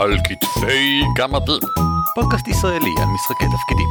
[0.00, 1.62] על כתפי גמדים.
[2.14, 3.88] פודקאסט ישראלי על משחקי תפקידים.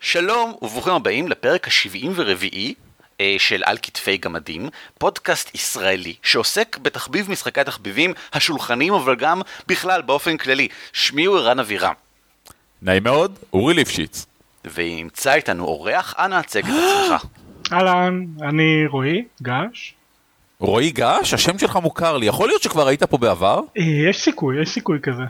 [0.00, 2.74] שלום וברוכים הבאים לפרק השבעים ורביעי
[3.20, 4.68] אה, של על כתפי גמדים,
[4.98, 10.68] פודקאסט ישראלי שעוסק בתחביב משחקי התחביבים השולחנים אבל גם בכלל באופן כללי.
[10.92, 11.94] שמי הוא ערן אבירם.
[12.82, 14.26] נעים מאוד, אורי ליפשיץ.
[14.66, 17.24] וימצא איתנו אורח, אנא הצג את עצמך.
[17.72, 19.94] אהלן, אני רועי, גש.
[20.60, 23.60] רועי גש, השם שלך מוכר לי, יכול להיות שכבר היית פה בעבר?
[23.78, 25.22] אה, יש סיכוי, יש סיכוי כזה.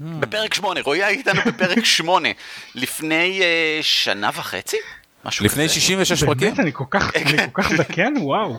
[0.00, 2.28] בפרק שמונה, רועי היה איתנו בפרק שמונה,
[2.74, 4.76] לפני אה, שנה וחצי?
[5.24, 5.74] משהו לפני כזה.
[5.74, 6.48] 66 פרקים?
[6.48, 8.56] באמת, אני כל כך, אני כל כך זקן, וואו.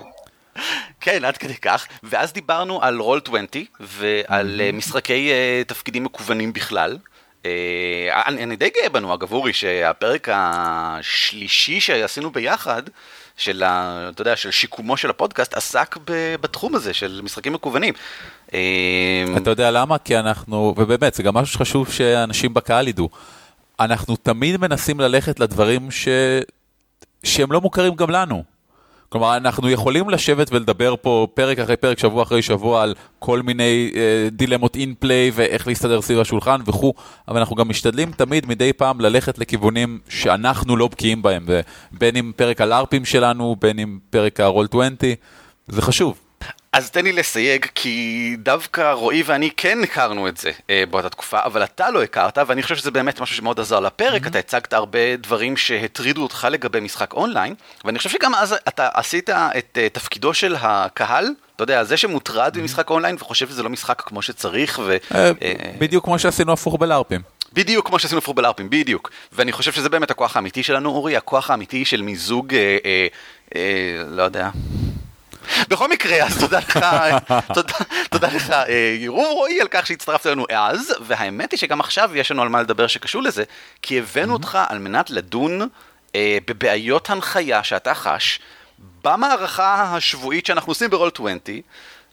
[1.02, 1.88] כן, עד כדי כך.
[2.04, 3.46] ואז דיברנו על רול 20
[3.80, 5.32] ועל אה, משחקי
[5.68, 6.98] תפקידים מקוונים בכלל.
[7.46, 12.84] אה, אני, אני די גאה בנו, אגב, אורי, שהפרק השלישי שעשינו ביחד,
[13.38, 17.94] של, ה, אתה יודע, של שיקומו של הפודקאסט, עסק ב, בתחום הזה של משחקים מקוונים.
[18.54, 18.60] אה,
[19.38, 19.98] אתה יודע למה?
[19.98, 23.10] כי אנחנו, ובאמת, זה גם משהו שחשוב שאנשים בקהל ידעו.
[23.80, 26.08] אנחנו תמיד מנסים ללכת לדברים ש...
[27.24, 28.44] שהם לא מוכרים גם לנו.
[29.10, 33.92] כלומר, אנחנו יכולים לשבת ולדבר פה פרק אחרי פרק, שבוע אחרי שבוע, על כל מיני
[33.96, 36.94] אה, דילמות אינפליי ואיך להסתדר סביב השולחן וכו',
[37.28, 41.46] אבל אנחנו גם משתדלים תמיד מדי פעם ללכת לכיוונים שאנחנו לא בקיאים בהם,
[41.92, 44.96] בין אם פרק הלארפים שלנו, בין אם פרק הרול 20,
[45.68, 46.27] זה חשוב.
[46.74, 51.40] אז תן לי לסייג, כי דווקא רועי ואני כן הכרנו את זה אה, באותה תקופה,
[51.44, 54.28] אבל אתה לא הכרת, ואני חושב שזה באמת משהו שמאוד עזר לפרק, mm-hmm.
[54.28, 59.30] אתה הצגת הרבה דברים שהטרידו אותך לגבי משחק אונליין, ואני חושב שגם אז אתה עשית
[59.30, 62.60] את אה, תפקידו של הקהל, אתה יודע, זה שמוטרד mm-hmm.
[62.60, 64.98] ממשחק אונליין וחושב שזה לא משחק כמו שצריך, ו...
[65.16, 65.32] אה,
[65.80, 67.22] בדיוק כמו שעשינו הפוך בלארפים.
[67.54, 69.12] בדיוק כמו שעשינו הפוך בלארפים, בדיוק.
[69.34, 73.08] ואני חושב שזה באמת הכוח האמיתי שלנו, אורי, הכוח האמיתי של מיזוג, אה, אה,
[73.56, 74.50] אה, לא יודע.
[75.70, 76.80] בכל מקרה, אז תודה לך,
[77.56, 77.74] תודה,
[78.10, 78.54] תודה לך,
[79.00, 82.62] ירום רועי, על כך שהצטרפת אלינו אז, והאמת היא שגם עכשיו יש לנו על מה
[82.62, 83.44] לדבר שקשור לזה,
[83.82, 85.62] כי הבאנו אותך על מנת לדון
[86.16, 88.40] אה, בבעיות הנחיה שאתה חש
[89.04, 91.38] במערכה השבועית שאנחנו עושים ברול 20,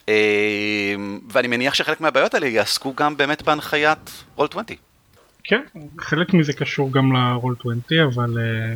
[0.08, 0.14] אה,
[1.30, 4.66] ואני מניח שחלק מהבעיות האלה יעסקו גם באמת בהנחיית רול 20.
[5.44, 5.60] כן,
[5.98, 7.80] חלק מזה קשור גם לרול 20,
[8.14, 8.38] אבל...
[8.38, 8.74] אה,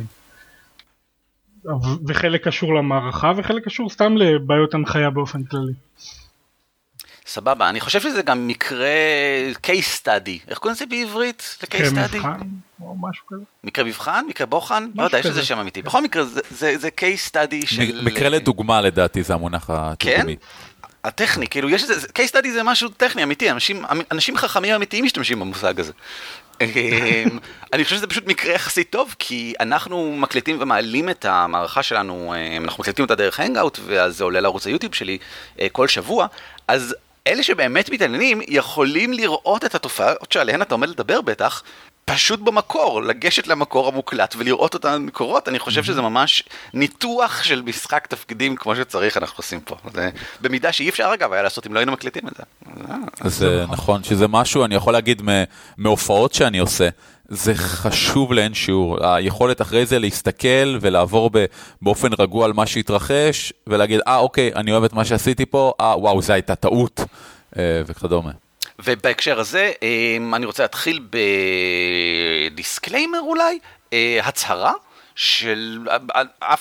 [2.07, 5.73] וחלק קשור למערכה וחלק קשור סתם לבעיות הנחיה באופן כללי.
[7.25, 8.87] סבבה, אני חושב שזה גם מקרה
[9.67, 11.57] case study, איך קוראים לזה בעברית?
[11.63, 12.17] ל-case study?
[12.17, 12.39] מבחן
[12.81, 13.43] או משהו כזה.
[13.63, 14.25] מקרה מבחן?
[14.29, 14.87] מקרה בוחן?
[14.95, 15.81] לא יודע, יש לזה שם אמיתי.
[15.81, 18.01] בכל מקרה, זה, זה, זה case study של...
[18.03, 20.37] מקרה לדוגמה לדעתי זה המונח התרגומי.
[20.37, 20.45] כן?
[21.03, 25.39] הטכני, כאילו יש איזה, case study זה משהו טכני, אמיתי, אנשים, אנשים חכמים אמיתיים משתמשים
[25.39, 25.93] במושג הזה.
[27.73, 32.33] אני חושב שזה פשוט מקרה יחסית טוב, כי אנחנו מקליטים ומעלים את המערכה שלנו,
[32.63, 35.17] אנחנו מקליטים אותה דרך הנגאוט, ואז זה עולה לערוץ היוטיוב שלי
[35.71, 36.27] כל שבוע,
[36.67, 36.95] אז
[37.27, 41.63] אלה שבאמת מתעניינים יכולים לראות את התופעות שעליהן אתה עומד לדבר בטח,
[42.13, 46.43] פשוט במקור, לגשת למקור המוקלט ולראות אותן מקורות, אני חושב שזה ממש
[46.73, 49.75] ניתוח של משחק תפקידים כמו שצריך אנחנו עושים פה.
[49.93, 50.09] זה
[50.41, 52.43] במידה שאי אפשר אגב היה לעשות אם לא היינו מקליטים את זה.
[53.29, 55.21] זה נכון, שזה משהו, אני יכול להגיד
[55.77, 56.89] מהופעות שאני עושה,
[57.29, 59.05] זה חשוב לאין שיעור.
[59.05, 61.31] היכולת אחרי זה להסתכל ולעבור
[61.81, 65.97] באופן רגוע על מה שהתרחש, ולהגיד, אה, אוקיי, אני אוהב את מה שעשיתי פה, אה,
[65.97, 67.01] וואו, זו הייתה טעות,
[67.57, 68.31] וכדומה.
[68.83, 69.71] ובהקשר הזה,
[70.33, 71.07] אני רוצה להתחיל
[72.49, 73.59] ב disclaimer אולי,
[74.23, 74.73] הצהרה.
[75.15, 75.87] של...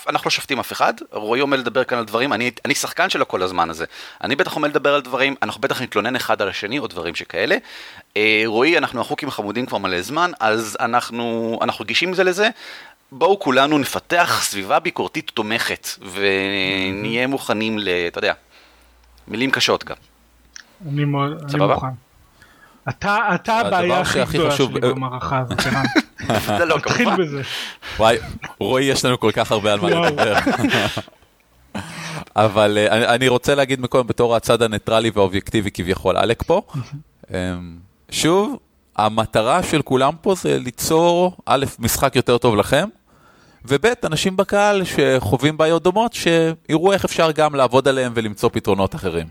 [0.08, 3.28] אנחנו לא שופטים אף אחד, רועי עומד לדבר כאן על דברים, אני, אני שחקן שלו
[3.28, 3.84] כל הזמן הזה.
[4.24, 7.56] אני בטח עומד לדבר על דברים, אנחנו בטח נתלונן אחד על השני או דברים שכאלה.
[8.46, 12.48] רועי, אנחנו משחקים חמודים כבר מלא זמן, אז אנחנו, אנחנו רגישים זה לזה.
[13.12, 17.88] בואו כולנו נפתח סביבה ביקורתית תומכת, ונהיה מוכנים ל...
[17.88, 18.32] אתה יודע,
[19.28, 19.96] מילים קשות גם.
[20.88, 21.86] אני מאוד, אני מוכן.
[22.88, 25.60] אתה, אתה הבעיה הכי גדולה שלי במערכה הזאת,
[26.58, 27.22] זה לא, תתחיל כמובן.
[27.22, 27.42] בזה.
[27.98, 28.16] וואי,
[28.58, 30.34] רועי, יש לנו כל כך הרבה על מה לדבר.
[32.36, 36.62] אבל אה, אני, אני רוצה להגיד מקודם, בתור הצד הניטרלי והאובייקטיבי כביכול, עלק פה,
[37.30, 37.76] אמ,
[38.10, 38.58] שוב,
[38.96, 42.88] המטרה של כולם פה זה ליצור, א', משחק יותר טוב לכם,
[43.64, 49.26] וב', אנשים בקהל שחווים בעיות דומות, שיראו איך אפשר גם לעבוד עליהם ולמצוא פתרונות אחרים.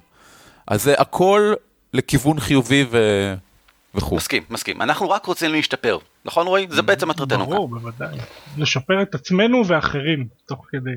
[0.67, 1.53] אז זה הכל
[1.93, 2.97] לכיוון חיובי ו...
[3.95, 4.15] וכו'.
[4.15, 4.81] מסכים, מסכים.
[4.81, 6.67] אנחנו רק רוצים להשתפר, נכון רועי?
[6.69, 7.55] זה בעצם מטרתנו כאן.
[7.55, 8.17] ברור, בוודאי.
[8.57, 10.91] לשפר את עצמנו ואחרים, תוך כדי.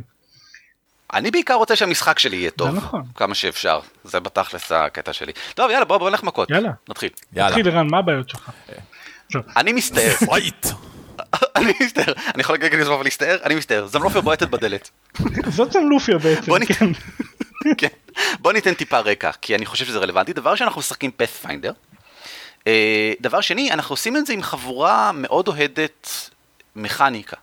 [1.13, 2.77] אני בעיקר רוצה שהמשחק שלי יהיה טוב.
[2.77, 3.03] נכון.
[3.15, 3.81] כמה שאפשר.
[4.05, 5.33] זה בתכלס הקטע שלי.
[5.55, 6.51] טוב, יאללה, בוא, בוא נלך מכות.
[6.51, 6.71] יאללה.
[6.89, 7.11] נתחיל.
[7.33, 7.49] יאללה.
[7.51, 8.51] תתחיל ערן, מה הבעיות שלך?
[9.57, 10.15] אני מסתער.
[10.31, 10.67] fight!
[11.57, 13.37] אני מסתער, אני יכול להגיד לזמן ולהסתער?
[13.45, 14.91] אני מסתער, זמלופיה בועטת בדלת.
[15.57, 16.93] זאת זמלופיה בעצם, כן.
[17.79, 17.89] כן.
[18.39, 20.33] בוא ניתן טיפה רקע, כי אני חושב שזה רלוונטי.
[20.33, 21.73] דבר שאנחנו משחקים פאת'פיינדר.
[23.21, 26.31] דבר שני, אנחנו עושים את זה עם חבורה מאוד אוהדת
[26.77, 27.37] מכניקה.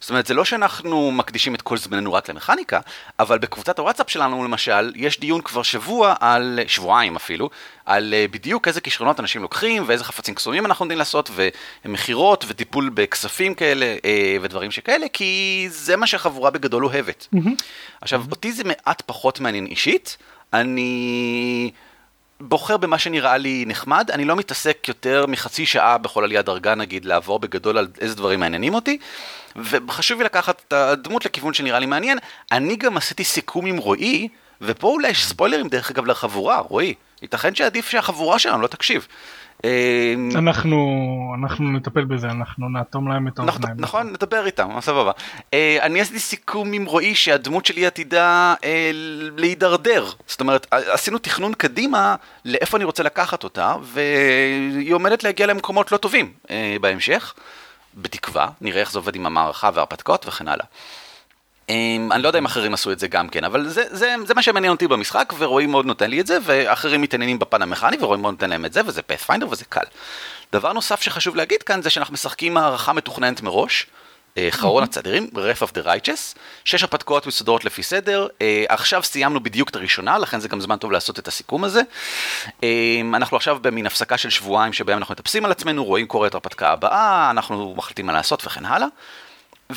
[0.00, 2.80] זאת אומרת, זה לא שאנחנו מקדישים את כל זמננו רק למכניקה,
[3.18, 7.50] אבל בקבוצת הוואטסאפ שלנו למשל, יש דיון כבר שבוע על, שבועיים אפילו,
[7.86, 11.30] על אה, בדיוק איזה כישרונות אנשים לוקחים ואיזה חפצים קסומים אנחנו יודעים לעשות,
[11.84, 17.26] ומכירות וטיפול בכספים כאלה אה, ודברים שכאלה, כי זה מה שהחבורה בגדול אוהבת.
[18.00, 20.16] עכשיו, אותי זה מעט פחות מעניין אישית,
[20.52, 21.70] אני...
[22.48, 27.04] בוחר במה שנראה לי נחמד, אני לא מתעסק יותר מחצי שעה בכל עליית דרגה נגיד
[27.04, 28.98] לעבור בגדול על איזה דברים מעניינים אותי,
[29.56, 32.18] וחשוב לי לקחת את הדמות לכיוון שנראה לי מעניין.
[32.52, 34.28] אני גם עשיתי סיכום עם רועי,
[34.60, 39.06] ופה אולי יש ספוילרים דרך אגב לחבורה, רועי, ייתכן שעדיף שהחבורה שלנו לא תקשיב.
[39.64, 40.76] אמ, אנחנו,
[41.38, 43.76] אנחנו נטפל בזה, אנחנו נאטום להם את האוזניים.
[43.78, 45.12] נכון, נדבר איתם, סבבה.
[45.54, 48.90] אה, אני עשיתי סיכום עם רועי שהדמות שלי עתידה אה,
[49.36, 50.06] להידרדר.
[50.26, 52.14] זאת אומרת, עשינו תכנון קדימה
[52.44, 57.34] לאיפה אני רוצה לקחת אותה, והיא עומדת להגיע למקומות לא טובים אה, בהמשך,
[57.94, 60.66] בתקווה, נראה איך זה עובד עם המערכה וההרפתקאות וכן הלאה.
[61.68, 64.34] אמ, אני לא יודע אם אחרים עשו את זה גם כן, אבל זה, זה, זה
[64.34, 68.20] מה שמעניין אותי במשחק, ורועי מאוד נותן לי את זה, ואחרים מתעניינים בפן המכני, ורועי
[68.20, 69.84] מאוד נותן להם את זה, וזה פאת'פיינדר וזה קל.
[70.52, 73.86] דבר נוסף שחשוב להגיד כאן זה שאנחנו משחקים הערכה מתוכננת מראש,
[74.38, 79.40] אה, חרון הצדירים, Wrath of the Righteous, שש הרפתקאות מסודרות לפי סדר, אה, עכשיו סיימנו
[79.40, 81.82] בדיוק את הראשונה, לכן זה גם זמן טוב לעשות את הסיכום הזה.
[82.64, 86.34] אה, אנחנו עכשיו במין הפסקה של שבועיים שבהם אנחנו מטפסים על עצמנו, רואים קורה את
[86.34, 88.86] ההרפתקה הבאה, אנחנו מחליטים מה לעשות וכן הלאה.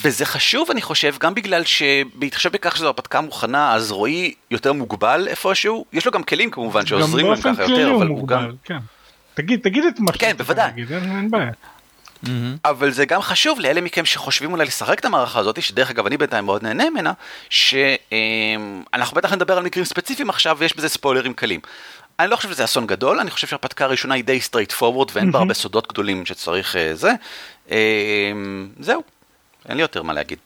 [0.01, 5.27] וזה חשוב, אני חושב, גם בגלל שבהתחשב בכך שזו הרפתקה מוכנה, אז רועי יותר מוגבל
[5.27, 5.85] איפשהו.
[5.93, 8.51] יש לו גם כלים כמובן שעוזרים להם ככה יותר, אבל הוא גם...
[8.63, 8.77] כן.
[9.33, 10.67] תגיד, תגיד את מה כן, בוודאי.
[10.67, 11.51] להגיד, אין בעיה.
[12.25, 12.29] Mm-hmm.
[12.65, 16.17] אבל זה גם חשוב לאלה מכם שחושבים אולי לשחק את המערכה הזאת, שדרך אגב אני
[16.17, 17.13] בינתיים מאוד נהנה ממנה,
[17.49, 21.59] שאנחנו בטח נדבר על מקרים ספציפיים עכשיו ויש בזה ספוילרים קלים.
[22.19, 25.39] אני לא חושב שזה אסון גדול, אני חושב שהרפתקה הראשונה היא די straightforward ואין בה
[25.39, 27.11] הרבה סודות גדולים שצריך אה, זה.
[28.79, 29.03] זהו,
[29.69, 30.39] אין לי יותר מה להגיד.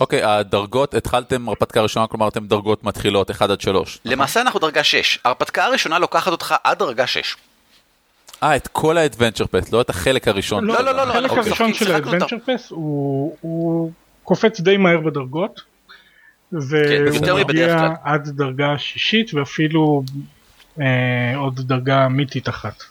[0.00, 3.98] אוקיי, okay, הדרגות, התחלתם הרפתקה ראשונה, כלומר אתם דרגות מתחילות 1 עד 3.
[3.98, 4.12] נכון?
[4.12, 5.18] למעשה אנחנו דרגה 6.
[5.24, 7.36] ההרפתקה הראשונה לוקחת אותך עד דרגה 6.
[8.42, 10.64] אה, את כל האדוונצ'ר פס, לא את החלק הראשון.
[10.64, 11.10] לא, לא, לא, לא.
[11.10, 13.92] החלק הראשון של האדוונצ'ר פס הוא
[14.24, 15.60] קופץ די מהר בדרגות.
[16.52, 20.02] והוא כן, מגיע עד דרגה שישית ואפילו
[20.80, 22.82] אה, עוד דרגה מיתית אחת.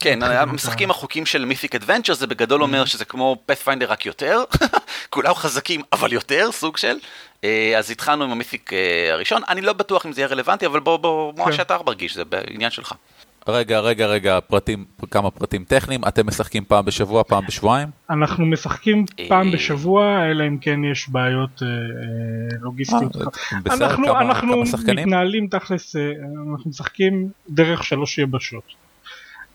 [0.00, 2.86] כן, המשחקים החוקים של מיתיק אדוונצ'ר זה בגדול אומר mm-hmm.
[2.86, 4.44] שזה כמו פאת'פיינדר רק יותר,
[5.10, 6.96] כולם חזקים אבל יותר, סוג של.
[7.44, 10.80] אה, אז התחלנו עם המיתיק אה, הראשון, אני לא בטוח אם זה יהיה רלוונטי, אבל
[10.80, 11.52] בוא, בוא, מה כן.
[11.52, 12.92] שאתה מרגיש, זה בעניין שלך.
[13.48, 17.88] רגע, רגע, רגע, פרטים, כמה פרטים טכניים, אתם משחקים פעם בשבוע, פעם בשבועיים?
[18.10, 19.52] אנחנו משחקים פעם אה.
[19.52, 21.62] בשבוע, אלא אם כן יש בעיות
[22.60, 23.16] לוגיסטיות.
[23.66, 25.96] אנחנו מתנהלים תכלס,
[26.52, 28.85] אנחנו משחקים דרך שלוש יבשות.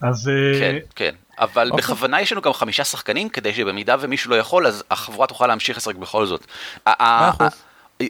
[0.02, 0.30] אז...
[0.30, 1.16] אה, כן, כן.
[1.40, 1.78] אבל אוקיי.
[1.78, 5.78] בכוונה יש לנו גם חמישה שחקנים, כדי שבמידה ומישהו לא יכול, אז החבורה תוכל להמשיך
[5.78, 6.46] לשחק בכל זאת.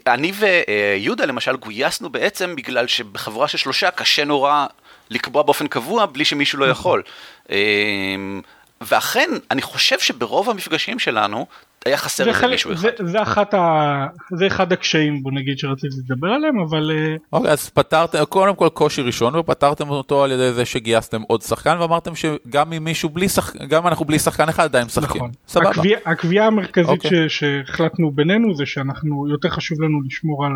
[0.07, 4.65] אני ויהודה למשל גויסנו בעצם בגלל שבחבורה של שלושה קשה נורא
[5.09, 6.79] לקבוע באופן קבוע בלי שמישהו לא נכון.
[6.79, 7.03] יכול.
[7.49, 8.41] אמ,
[8.81, 11.45] ואכן, אני חושב שברוב המפגשים שלנו,
[11.85, 12.81] היה חסר איזה מישהו אחד.
[12.81, 14.07] זה, זה, אחת ה...
[14.38, 16.91] זה אחד הקשיים בוא נגיד שרציתי לדבר עליהם אבל...
[16.93, 21.41] אה, אוקיי אז פתרתם קודם כל קושי ראשון ופתרתם אותו על ידי זה שגייסתם עוד
[21.41, 25.15] שחקן ואמרתם שגם אם מישהו בלי שחקן גם אנחנו בלי שחקן אחד עדיין משחקים.
[25.15, 25.31] נכון.
[25.47, 25.69] סבבה.
[25.69, 27.29] הקביע, הקביעה המרכזית אוקיי.
[27.29, 30.51] ש, שהחלטנו בינינו זה שאנחנו יותר חשוב לנו לשמור על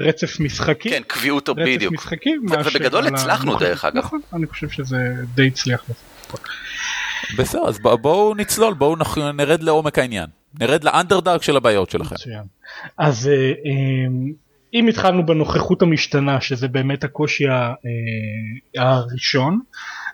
[0.00, 0.90] רצף משחקי.
[0.90, 1.94] כן קביעות בדיוק.
[1.94, 2.34] משחקי.
[2.50, 3.96] ובגדול הצלחנו דרך אגב.
[3.96, 5.84] נכון אני חושב שזה די הצליח.
[7.38, 8.96] בסדר אז בואו נצלול בואו
[9.34, 10.26] נרד לעומק העניין.
[10.60, 12.14] נרד ל Underdark של הבעיות שלכם.
[12.14, 12.42] מצוין.
[12.98, 14.32] אז אה, אמ,
[14.74, 17.74] אם התחלנו בנוכחות המשתנה שזה באמת הקושי אה,
[18.78, 19.60] הראשון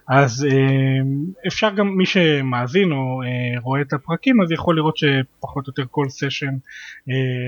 [0.09, 5.67] אז אמ, אפשר גם מי שמאזין או אה, רואה את הפרקים אז יכול לראות שפחות
[5.67, 6.55] או יותר כל סשן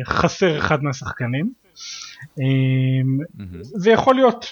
[0.06, 1.52] חסר אחד מהשחקנים.
[2.22, 3.58] Mm-hmm.
[3.62, 4.46] זה יכול להיות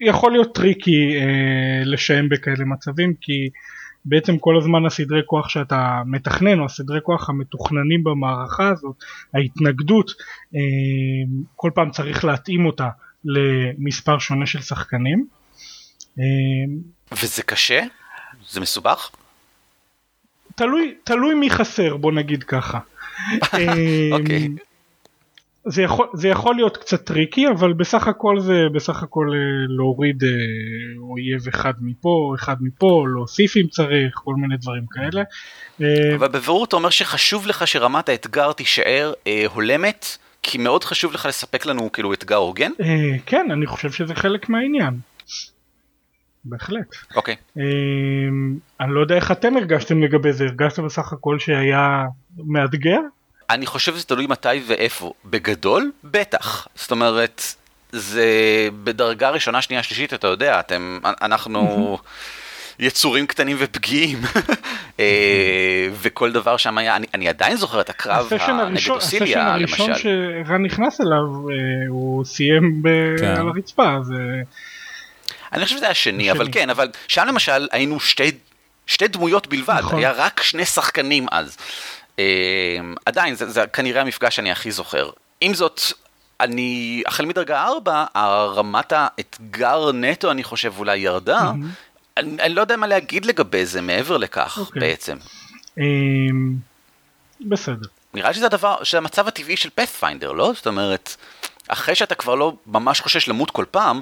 [0.00, 1.14] יכול להיות tricky
[1.84, 3.48] לשם בכאלה מצבים כי
[4.08, 8.96] בעצם כל הזמן הסדרי כוח שאתה מתכנן או הסדרי כוח המתוכננים במערכה הזאת,
[9.34, 10.10] ההתנגדות,
[10.54, 10.60] אה,
[11.56, 12.88] כל פעם צריך להתאים אותה
[13.24, 15.26] למספר שונה של שחקנים.
[16.18, 16.24] אה,
[17.12, 17.82] וזה קשה?
[18.50, 19.10] זה מסובך?
[20.54, 22.78] תלוי, תלוי מי חסר בוא נגיד ככה.
[24.12, 24.48] אוקיי.
[25.68, 30.24] זה יכול, זה יכול להיות קצת tricky אבל בסך הכל זה בסך הכל אה, להוריד
[30.24, 30.28] אה,
[31.10, 35.22] אויב אחד מפה אחד מפה להוסיף אם צריך כל מיני דברים כאלה.
[35.82, 40.06] אה, אבל בבירור אתה אומר שחשוב לך שרמת האתגר תישאר אה, הולמת
[40.42, 42.70] כי מאוד חשוב לך לספק לנו כאילו אתגר הוגן?
[42.80, 44.94] אה, כן אני חושב שזה חלק מהעניין.
[46.44, 46.96] בהחלט.
[47.16, 47.34] אוקיי.
[47.34, 47.60] Okay.
[48.80, 52.04] אני לא יודע איך אתם הרגשתם לגבי זה הרגשתם בסך הכל שהיה
[52.36, 53.00] מאתגר?
[53.50, 55.12] אני חושב שזה תלוי מתי ואיפה.
[55.24, 56.68] בגדול, בטח.
[56.74, 57.42] זאת אומרת,
[57.92, 58.28] זה
[58.84, 61.98] בדרגה ראשונה, שנייה, שלישית, אתה יודע, אתם, אנחנו
[62.78, 64.18] יצורים קטנים ופגיעים,
[65.00, 68.32] אה, וכל דבר שם היה, אני, אני עדיין זוכר את הקרב
[68.70, 69.74] נגד אוסיליה, למשל.
[69.74, 69.94] הסשן הראשון
[70.46, 71.54] שרן נכנס אליו, אה,
[71.88, 72.88] הוא סיים ב...
[73.18, 73.26] כן.
[73.26, 74.14] על הרצפה, זה...
[75.52, 78.30] אני חושב שזה היה שני, אבל כן, אבל שם למשל היינו שתי,
[78.86, 79.98] שתי דמויות בלבד, נכון.
[79.98, 81.56] היה רק שני שחקנים אז.
[82.18, 85.10] אמ, עדיין, זה, זה כנראה המפגש שאני הכי זוכר.
[85.40, 85.80] עם זאת,
[86.40, 91.40] אני, החל מדרגה 4, הרמת האתגר נטו, אני חושב, אולי ירדה.
[91.40, 92.16] Mm-hmm.
[92.16, 94.60] אני, אני לא יודע מה להגיד לגבי זה מעבר לכך, okay.
[94.60, 94.80] אוקיי.
[94.80, 95.16] בעצם.
[95.78, 95.80] Um,
[97.40, 97.88] בסדר.
[98.14, 100.52] נראה לי שזה הדבר, שזה המצב הטבעי של פאת'פיינדר, לא?
[100.54, 101.16] זאת אומרת,
[101.68, 104.00] אחרי שאתה כבר לא ממש חושש למות כל פעם,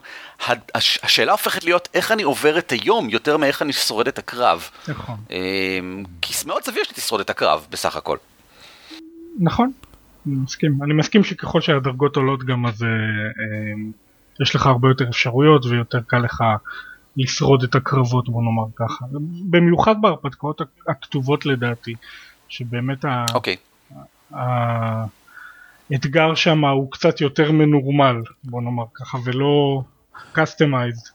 [0.75, 4.69] השאלה הופכת להיות איך אני עובר את היום יותר מאיך אני שורד את הקרב.
[4.89, 5.17] נכון.
[5.31, 8.17] אמ, כי מאוד סביר שאתה תשרוד את הקרב בסך הכל.
[9.41, 9.73] נכון,
[10.27, 10.79] אני מסכים.
[10.83, 13.91] אני מסכים שככל שהדרגות עולות גם אז אה, אה,
[14.43, 16.43] יש לך הרבה יותר אפשרויות ויותר קל לך
[17.17, 19.05] לשרוד את הקרבות בוא נאמר ככה.
[19.51, 21.95] במיוחד בהרפתקאות הכתובות לדעתי,
[22.49, 23.25] שבאמת ה...
[23.35, 23.57] אוקיי.
[24.35, 24.39] ה...
[25.91, 29.83] האתגר שם הוא קצת יותר מנורמל בוא נאמר ככה ולא
[30.35, 31.11] customized.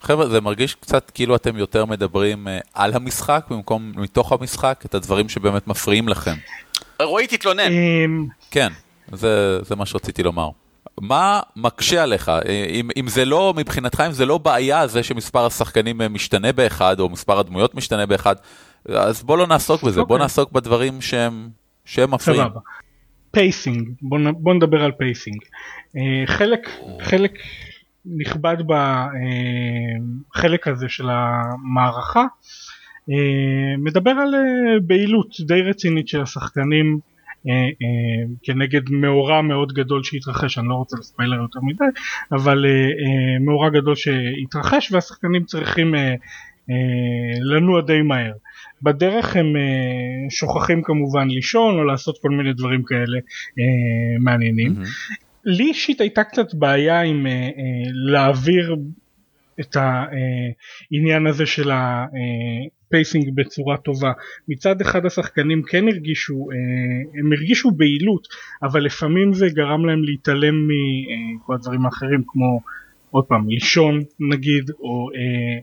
[0.00, 4.94] חבר'ה זה מרגיש קצת כאילו אתם יותר מדברים uh, על המשחק במקום מתוך המשחק את
[4.94, 6.34] הדברים שבאמת מפריעים לכם.
[7.02, 7.72] רועי תתלונן.
[7.72, 8.72] אמ, כן
[9.12, 10.50] זה, זה מה שרציתי לומר.
[11.00, 15.46] מה מקשה עליך אה, אם, אם זה לא מבחינתך אם זה לא בעיה זה שמספר
[15.46, 18.34] השחקנים אה, משתנה באחד או מספר הדמויות משתנה באחד
[18.88, 20.04] אז בוא לא נעסוק בזה okay.
[20.04, 20.24] בוא אוקיי.
[20.24, 21.48] נעסוק בדברים שהם,
[21.84, 22.44] שהם מפריעים.
[22.44, 22.60] סבבה.
[23.30, 25.42] pacing בוא, בוא נדבר על pacing.
[25.42, 26.68] uh, חלק
[27.00, 27.38] חלק
[28.06, 28.56] נכבד
[30.34, 33.12] בחלק uh, הזה של המערכה uh,
[33.78, 34.34] מדבר על
[34.82, 36.98] בהילות די רצינית של השחקנים
[38.42, 41.84] כנגד מאורע מאוד גדול שהתרחש אני לא רוצה לספיילר יותר מדי
[42.32, 42.64] אבל
[43.40, 45.94] מאורע גדול שהתרחש והשחקנים צריכים
[47.40, 48.32] לנוע די מהר
[48.82, 54.72] בדרך הם uh, שוכחים כמובן לישון או לעשות כל מיני דברים כאלה uh, מעניינים.
[54.72, 55.14] Mm-hmm.
[55.44, 58.76] לי אישית הייתה קצת בעיה עם uh, uh, להעביר
[59.60, 64.12] את העניין הזה של ה pacing בצורה טובה.
[64.48, 66.48] מצד אחד השחקנים כן הרגישו,
[67.18, 68.28] הם הרגישו בהילות,
[68.62, 72.60] אבל לפעמים זה גרם להם להתעלם מכל הדברים האחרים כמו
[73.10, 75.60] עוד פעם לישון נגיד או אה,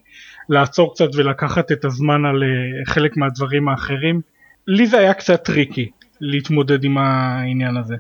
[0.50, 4.22] לעצור קצת ולקחת את הזמן על אה, חלק מהדברים האחרים.
[4.68, 5.90] לי זה היה קצת tricky
[6.22, 7.96] להתמודד עם העניין הזה.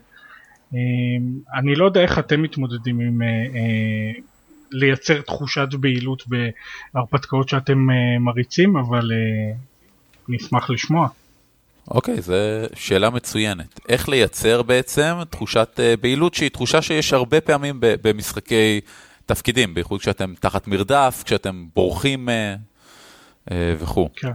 [0.73, 0.79] אה,
[1.59, 4.21] אני לא יודע איך אתם מתמודדים עם אה, אה,
[4.71, 6.23] לייצר תחושת בהילות
[6.93, 9.55] בהרפתקאות שאתם אה, מריצים אבל אה,
[10.29, 11.07] נשמח לשמוע.
[11.91, 12.33] אוקיי, זו
[12.73, 13.79] שאלה מצוינת.
[13.89, 18.81] איך לייצר בעצם תחושת uh, בהילות שהיא תחושה שיש הרבה פעמים במשחקי
[19.27, 22.55] תפקידים, בייחוד כשאתם תחת מרדף, כשאתם בורחים אה,
[23.51, 24.09] אה, וכו'.
[24.15, 24.31] כן.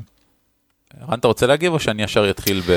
[1.09, 2.73] רן, אתה רוצה להגיב או שאני ישר אתחיל ב...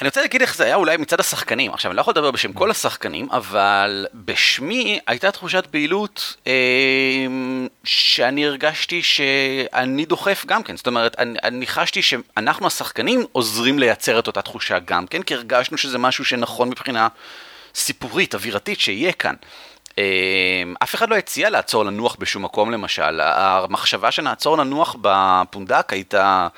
[0.00, 1.72] אני רוצה להגיד איך זה היה אולי מצד השחקנים.
[1.72, 6.52] עכשיו, אני לא יכול לדבר בשם כל השחקנים, אבל בשמי הייתה תחושת פעילות אה,
[7.84, 10.76] שאני הרגשתי שאני דוחף גם כן.
[10.76, 15.34] זאת אומרת, אני, אני חשתי שאנחנו השחקנים עוזרים לייצר את אותה תחושה גם כן, כי
[15.34, 17.08] הרגשנו שזה משהו שנכון מבחינה
[17.74, 19.34] סיפורית, אווירתית, שיהיה כאן.
[19.98, 26.48] אמ, אף אחד לא הציע לעצור לנוח בשום מקום למשל, המחשבה שנעצור לנוח בפונדק הייתה,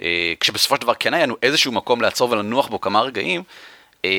[0.00, 3.42] אה, כשבסופו של דבר כן היה לנו איזשהו מקום לעצור ולנוח בו כמה רגעים,
[4.04, 4.10] אמ,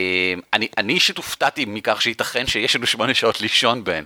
[0.54, 4.06] אני, אני אישית הופתעתי מכך שייתכן שיש לנו שמונה שעות לישון בהן.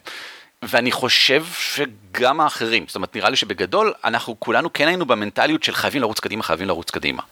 [0.63, 5.73] ואני חושב שגם האחרים, זאת אומרת נראה לי שבגדול אנחנו כולנו כן היינו במנטליות של
[5.73, 7.23] חייבים לרוץ קדימה, חייבים לרוץ קדימה.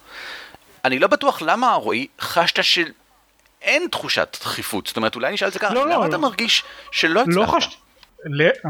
[0.85, 2.91] אני לא בטוח למה רועי חשת של...
[3.65, 6.21] אין תחושת דחיפות, זאת אומרת אולי נשאל את זה ככה, לא, למה לא, אתה לא.
[6.21, 7.37] מרגיש שלא הצלחת?
[7.37, 7.77] לא חש...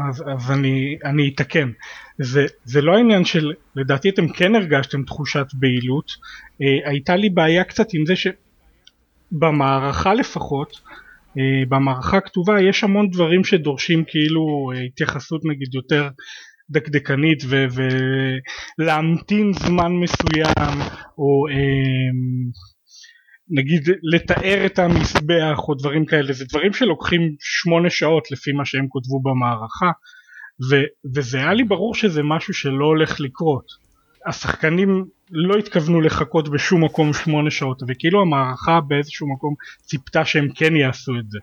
[0.08, 1.70] אז, אז אני, אני אתקן,
[2.18, 6.12] זה, זה לא העניין של, לדעתי אתם כן הרגשתם תחושת בהילות,
[6.62, 10.80] אה, הייתה לי בעיה קצת עם זה שבמערכה לפחות,
[11.38, 16.08] אה, במערכה הכתובה יש המון דברים שדורשים כאילו אה, התייחסות נגיד יותר
[16.70, 17.42] דקדקנית
[18.78, 20.78] ולהמתין זמן מסוים
[21.18, 21.54] או אה,
[23.50, 28.86] נגיד לתאר את המזבח או דברים כאלה זה דברים שלוקחים שמונה שעות לפי מה שהם
[28.88, 29.90] כותבו במערכה
[30.70, 30.76] ו,
[31.14, 33.86] וזה היה לי ברור שזה משהו שלא הולך לקרות.
[34.26, 40.76] השחקנים לא התכוונו לחכות בשום מקום שמונה שעות וכאילו המערכה באיזשהו מקום ציפתה שהם כן
[40.76, 41.38] יעשו את זה.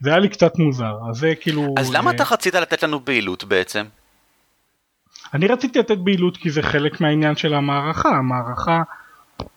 [0.00, 3.00] זה היה לי קצת מוזר אז זה כאילו אז למה אה, אתה רצית לתת לנו
[3.00, 3.84] בהילות בעצם?
[5.34, 8.08] אני רציתי לתת בהילות כי זה חלק מהעניין של המערכה.
[8.08, 8.82] המערכה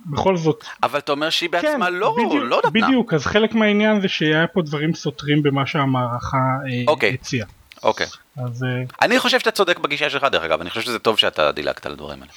[0.06, 2.88] בכל זאת אבל אתה אומר שהיא בעצמה לא, כן, בדיוק, לא נתנה.
[2.88, 7.18] בדיוק, אז חלק מהעניין זה שהיה פה דברים סותרים במה שהמערכה אה, אוקיי.
[7.22, 7.48] הציעה.
[7.84, 8.08] אוקיי.
[8.38, 11.52] אז אה, אני חושב שאתה צודק בגישה שלך דרך אגב, אני חושב שזה טוב שאתה
[11.52, 12.32] דילגת על הדברים האלה.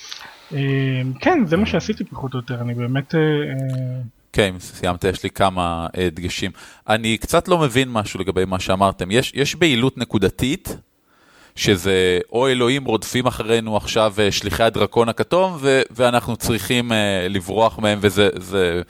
[0.52, 3.14] אה, כן, זה מה שעשיתי פחות או יותר, אני באמת...
[4.32, 6.50] כן, אם סיימת, יש לי כמה דגשים.
[6.88, 9.10] אני קצת לא מבין משהו לגבי מה שאמרתם.
[9.10, 10.76] יש, יש בהילות נקודתית,
[11.56, 17.78] שזה או אלוהים רודפים אחרינו עכשיו אה, שליחי הדרקון הכתום, ו- ואנחנו צריכים אה, לברוח
[17.78, 18.82] מהם, וזה זה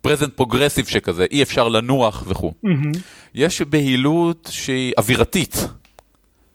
[0.00, 2.52] present progressive שכזה, אי אפשר לנוח וכו'.
[2.62, 2.92] מהמם.
[3.34, 5.68] יש בהילות שהיא אווירתית,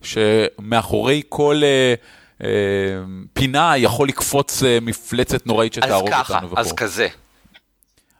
[0.01, 2.47] שמאחורי כל אה,
[3.33, 6.59] פינה יכול לקפוץ מפלצת נוראית אז שתהרוג ככה, אותנו וכו'.
[6.59, 7.07] אז כזה.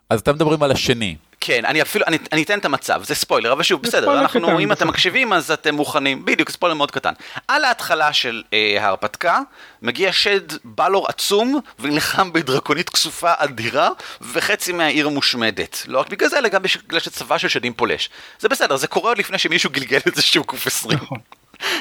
[0.10, 1.16] אז אתם מדברים על השני.
[1.42, 4.42] כן, אני אפילו, אני, אני אתן את המצב, זה ספוילר, אבל שוב, בסדר, ספוילר אנחנו,
[4.42, 4.90] קטן, אם אתם בסדר.
[4.90, 7.14] מקשיבים אז אתם מוכנים, בדיוק, ספוילר מאוד קטן.
[7.48, 9.40] על ההתחלה של אה, ההרפתקה,
[9.82, 13.90] מגיע שד בלור עצום, ונלחם בדרקונית כסופה אדירה,
[14.22, 15.84] וחצי מהעיר מושמדת.
[15.88, 18.10] לא רק בגלל זה, אלא גם בגלל שצבא של שדים פולש.
[18.40, 21.00] זה בסדר, זה קורה עוד לפני שמישהו גלגל את זה שהוא קוף 20.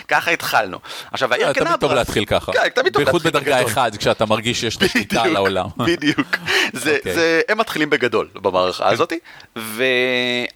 [0.08, 0.78] ככה התחלנו.
[1.12, 1.68] עכשיו, העיר אה, קנברס...
[1.68, 2.52] תמיד טוב להתחיל ככה.
[2.52, 3.72] כן, תמיד טוב בייחוד להתחיל בדרגה בגדול.
[3.72, 5.66] אחד, כשאתה מרגיש שיש לך שליטה על העולם.
[5.78, 6.36] בדיוק.
[6.74, 7.40] אוקיי.
[7.48, 9.18] הם מתחילים בגדול במערכה הזאתי,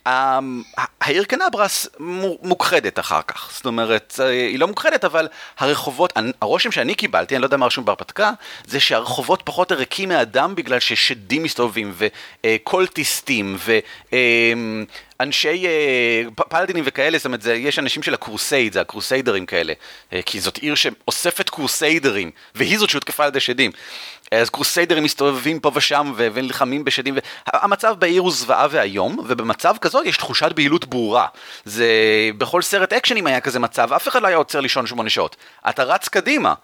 [0.07, 3.51] והעיר קנברס מו- מוכחדת אחר כך.
[3.55, 5.29] זאת אומרת, אה, היא לא מוכחדת, אבל
[5.59, 6.13] הרחובות,
[6.43, 8.31] הרושם שאני קיבלתי, אני לא יודע מה רשום בהרפתקה,
[8.67, 11.95] זה שהרחובות פחות ריקים מאדם בגלל ששדים מסתובבים,
[12.47, 19.47] וקולטיסטים, ואנשי אה, פ- פלדינים וכאלה, זאת אומרת, זה, יש אנשים של הקרוסייד, זה הקרוסיידרים
[19.47, 19.73] כאלה,
[20.13, 23.71] אה, כי זאת עיר שאוספת קרוסיידרים, והיא זאת שהותקפה על ידי שדים.
[24.31, 27.15] אז קרוסיידרים מסתובבים פה ושם ונלחמים בשדים,
[27.55, 31.27] והמצב בעיר הוא זוועה ואיום, ובמצב כזאת יש תחושת בהילות ברורה.
[31.65, 31.87] זה,
[32.39, 35.37] בכל סרט אקשנים היה כזה מצב, אף אחד לא היה עוצר לישון שמונה שעות.
[35.69, 36.55] אתה רץ קדימה.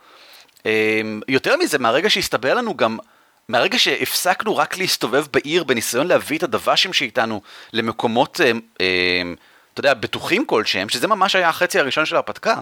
[0.67, 2.99] אמ, יותר מזה, מהרגע שהסתבר לנו גם,
[3.51, 9.35] מהרגע שהפסקנו רק להסתובב בעיר בניסיון להביא את הדוושים שאיתנו למקומות, אמ, אמ,
[9.75, 12.55] אתה יודע, בטוחים כלשהם, שזה ממש היה החצי הראשון של ההרפתקה,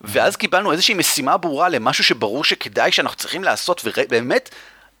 [0.00, 4.50] ואז קיבלנו איזושהי משימה ברורה למשהו שברור שכדאי שאנחנו צריכים לעשות, ובאמת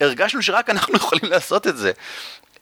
[0.00, 1.92] הרגשנו שרק אנחנו יכולים לעשות את זה.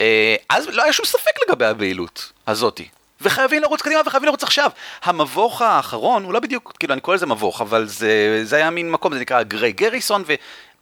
[0.01, 2.89] אה, אז לא היה שום ספק לגבי הבהילות הזאתי.
[3.21, 4.71] וחייבים לרוץ קדימה וחייבים לרוץ עכשיו.
[5.03, 8.91] המבוך האחרון, הוא לא בדיוק, כאילו אני קורא לזה מבוך, אבל זה, זה היה מין
[8.91, 10.25] מקום, זה נקרא גריי גריסון,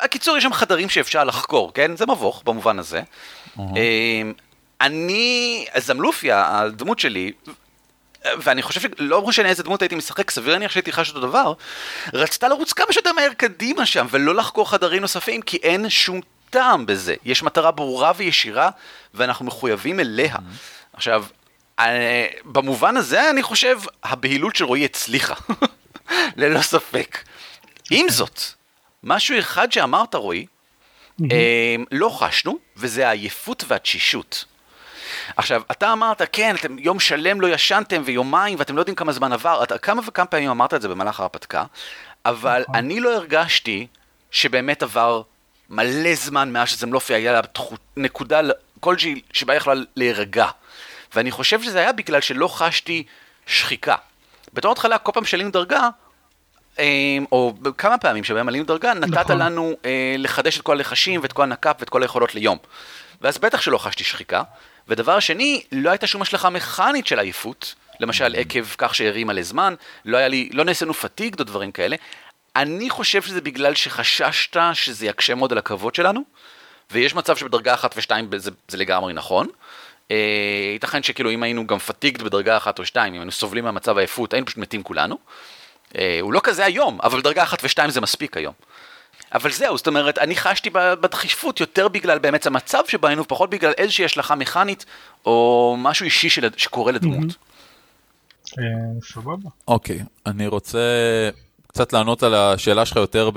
[0.01, 1.97] והקיצור יש שם חדרים שאפשר לחקור, כן?
[1.97, 3.03] זה מבוך במובן הזה.
[3.59, 4.23] אה,
[4.81, 7.33] אני, זמלופיה, הדמות שלי,
[8.25, 11.53] ואני חושב שלא משנה איזה דמות הייתי משחק, סביר להניח שהייתי חש אותו דבר,
[12.12, 16.87] רצתה לרוץ כמה שיותר מהר קדימה שם, ולא לחקור חדרים נוספים, כי אין שום טעם
[16.87, 17.14] בזה.
[17.25, 18.71] יש מטרה ברורה וישירה,
[19.14, 20.37] ואנחנו מחויבים אליה.
[20.92, 21.41] עכשיו, אה,
[22.45, 25.35] במובן הזה אני חושב, הבהילות של רועי הצליחה,
[26.37, 27.18] ללא ספק.
[27.90, 28.40] עם זאת,
[29.05, 30.47] משהו אחד שאמרת, רועי,
[31.31, 34.45] אה, לא חשנו, וזה העייפות והתשישות.
[35.37, 39.33] עכשיו, אתה אמרת, כן, אתם יום שלם לא ישנתם ויומיים ואתם לא יודעים כמה זמן
[39.33, 41.64] עבר, אתה כמה וכמה פעמים אמרת את זה במהלך ההרפתקה,
[42.25, 43.87] אבל אני לא הרגשתי
[44.31, 45.23] שבאמת עבר
[45.71, 47.40] מלא זמן מאז שזמלופי היה לה
[47.97, 48.40] נקודה
[48.81, 50.47] כלשהי שבה יכלה להירגע.
[51.14, 53.05] ואני חושב שזה היה בגלל שלא חשתי
[53.46, 53.96] שחיקה.
[54.53, 55.88] בתור התחלה, כל פעם שעלינו דרגה,
[56.79, 59.38] אה, או כמה פעמים שבהם עלינו דרגה, נתת נכון.
[59.38, 62.59] לנו אה, לחדש את כל הלחשים ואת כל הנקאפ ואת כל היכולות ליום.
[63.20, 64.42] ואז בטח שלא חשתי שחיקה.
[64.88, 70.16] ודבר שני, לא הייתה שום השלכה מכנית של עייפות, למשל עקב כך שהרימה לזמן, לא
[70.16, 71.96] היה לי, לא נעשינו פתיגד או דברים כאלה.
[72.57, 76.20] אני חושב שזה בגלל שחששת שזה יקשה מאוד על הקרבות שלנו,
[76.90, 79.46] ויש מצב שבדרגה אחת ושתיים זה, זה לגמרי נכון.
[80.12, 83.96] אה, ייתכן שכאילו אם היינו גם פתיגד בדרגה אחת או שתיים, אם היינו סובלים מהמצב
[83.96, 85.18] העייפות, היינו פשוט מתים כולנו.
[85.98, 88.55] אה, הוא לא כזה היום, אבל בדרגה אחת ושתיים זה מספיק היום.
[89.35, 93.72] אבל זהו, זאת אומרת, אני חשתי בדחיפות יותר בגלל באמת המצב שבו היינו, פחות בגלל
[93.79, 94.85] איזושהי השלכה מכנית,
[95.27, 97.37] או משהו אישי של, שקורה לדמות.
[98.59, 98.64] אה,
[99.12, 99.48] סבבה.
[99.68, 100.79] אוקיי, אני רוצה
[101.66, 103.31] קצת לענות על השאלה שלך יותר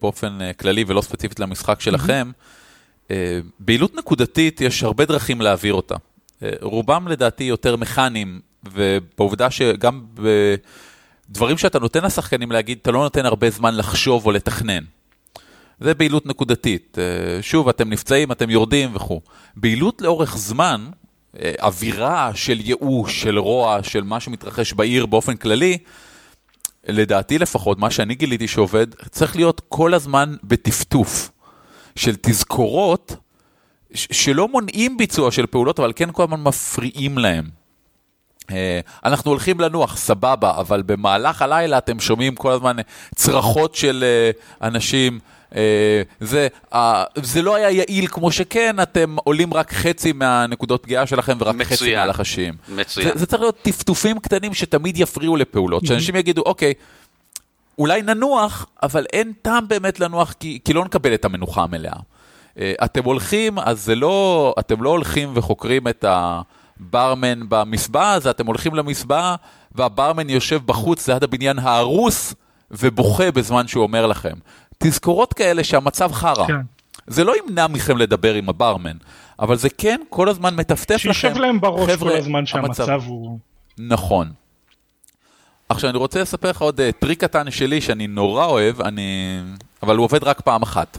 [0.00, 2.30] באופן אה, כללי ולא ספציפית למשחק שלכם.
[3.10, 5.94] אה, בהילות נקודתית יש הרבה דרכים להעביר אותה.
[6.42, 8.40] אה, רובם לדעתי יותר מכניים,
[8.72, 10.02] ובעובדה שגם
[11.28, 14.84] בדברים שאתה נותן לשחקנים להגיד, אתה לא נותן הרבה זמן לחשוב או לתכנן.
[15.80, 16.98] זה בהילות נקודתית.
[16.98, 19.20] אה, שוב, אתם נפצעים, אתם יורדים וכו'.
[19.56, 20.86] בהילות לאורך זמן,
[21.40, 25.78] אה, אווירה של ייאוש, של רוע, של מה שמתרחש בעיר באופן כללי,
[26.88, 31.30] לדעתי לפחות, מה שאני גיליתי שעובד, צריך להיות כל הזמן בטפטוף
[31.96, 33.16] של תזכורות
[33.94, 37.62] שלא מונעים ביצוע של פעולות, אבל כן כל הזמן מפריעים להם.
[38.50, 42.76] אה, אנחנו הולכים לנוח, סבבה, אבל במהלך הלילה אתם שומעים כל הזמן
[43.14, 45.18] צרחות של אה, אנשים.
[45.56, 46.48] אה, זה,
[47.16, 51.76] זה לא היה יעיל כמו שכן, אתם עולים רק חצי מהנקודות פגיעה שלכם ורק מצוין,
[51.76, 52.54] חצי מהלחשים.
[52.68, 53.08] מצוין.
[53.08, 56.74] זה, זה צריך להיות טפטופים קטנים שתמיד יפריעו לפעולות, שאנשים יגידו, אוקיי,
[57.78, 61.96] אולי ננוח, אבל אין טעם באמת לנוח כי, כי לא נקבל את המנוחה המלאה.
[62.58, 66.40] אתם הולכים, אז זה לא, אתם לא הולכים וחוקרים את ה...
[66.90, 69.34] ברמן במסבע, אז אתם הולכים למסבע,
[69.72, 72.34] והברמן יושב בחוץ ליד הבניין ההרוס,
[72.70, 74.34] ובוכה בזמן שהוא אומר לכם.
[74.78, 76.46] תזכורות כאלה שהמצב חרא.
[76.46, 76.60] כן.
[77.06, 78.96] זה לא ימנע מכם לדבר עם הברמן,
[79.38, 81.12] אבל זה כן כל הזמן מטפטף לכם.
[81.12, 83.02] שישב להם בראש חבר'ה, כל הזמן שהמצב המצב...
[83.06, 83.38] הוא...
[83.78, 84.32] נכון.
[85.68, 89.38] עכשיו אני רוצה לספר לך עוד uh, טריק קטן שלי שאני נורא אוהב, אני...
[89.82, 90.98] אבל הוא עובד רק פעם אחת.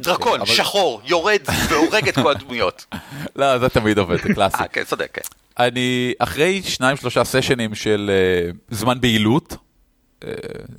[0.00, 0.50] דרקון, אבל...
[0.50, 2.86] שחור, יורד והורג את כל הדמויות.
[3.36, 4.56] לא, זה תמיד עובד, זה קלאסי.
[4.56, 5.22] אה, כן, צודק, כן.
[5.58, 9.56] אני, אחרי שניים שלושה סשנים של uh, זמן בהילות,
[10.20, 10.26] uh,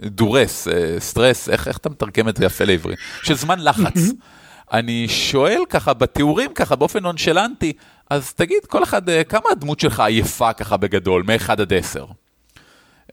[0.03, 2.95] דורס, uh, סטרס, איך, איך אתה מתרגם את זה יפה לעברי?
[3.23, 4.01] של זמן לחץ.
[4.73, 7.73] אני שואל ככה בתיאורים, ככה באופן נונשלנטי,
[8.09, 12.05] אז תגיד, כל אחד, uh, כמה הדמות שלך עייפה ככה בגדול, מ-1 עד 10?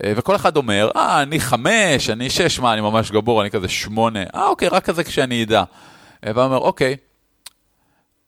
[0.07, 4.22] וכל אחד אומר, אה, אני חמש, אני שש, מה, אני ממש גבור, אני כזה שמונה.
[4.35, 5.64] אה, אוקיי, רק כזה כשאני אדע.
[6.22, 6.96] ואומר, אוקיי,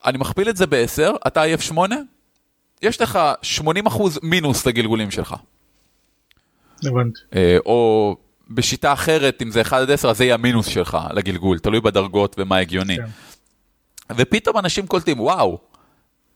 [0.05, 1.97] אני מכפיל את זה ב-10, אתה עייף 8,
[2.83, 3.19] יש לך
[3.59, 5.35] 80% מינוס לגלגולים שלך.
[6.85, 7.21] הבנתי.
[7.35, 8.17] אה, או
[8.51, 12.37] בשיטה אחרת, אם זה 1 עד 10, אז זה יהיה המינוס שלך לגלגול, תלוי בדרגות
[12.39, 12.97] ומה הגיוני.
[12.97, 13.05] כן.
[14.17, 15.59] ופתאום אנשים קולטים, וואו,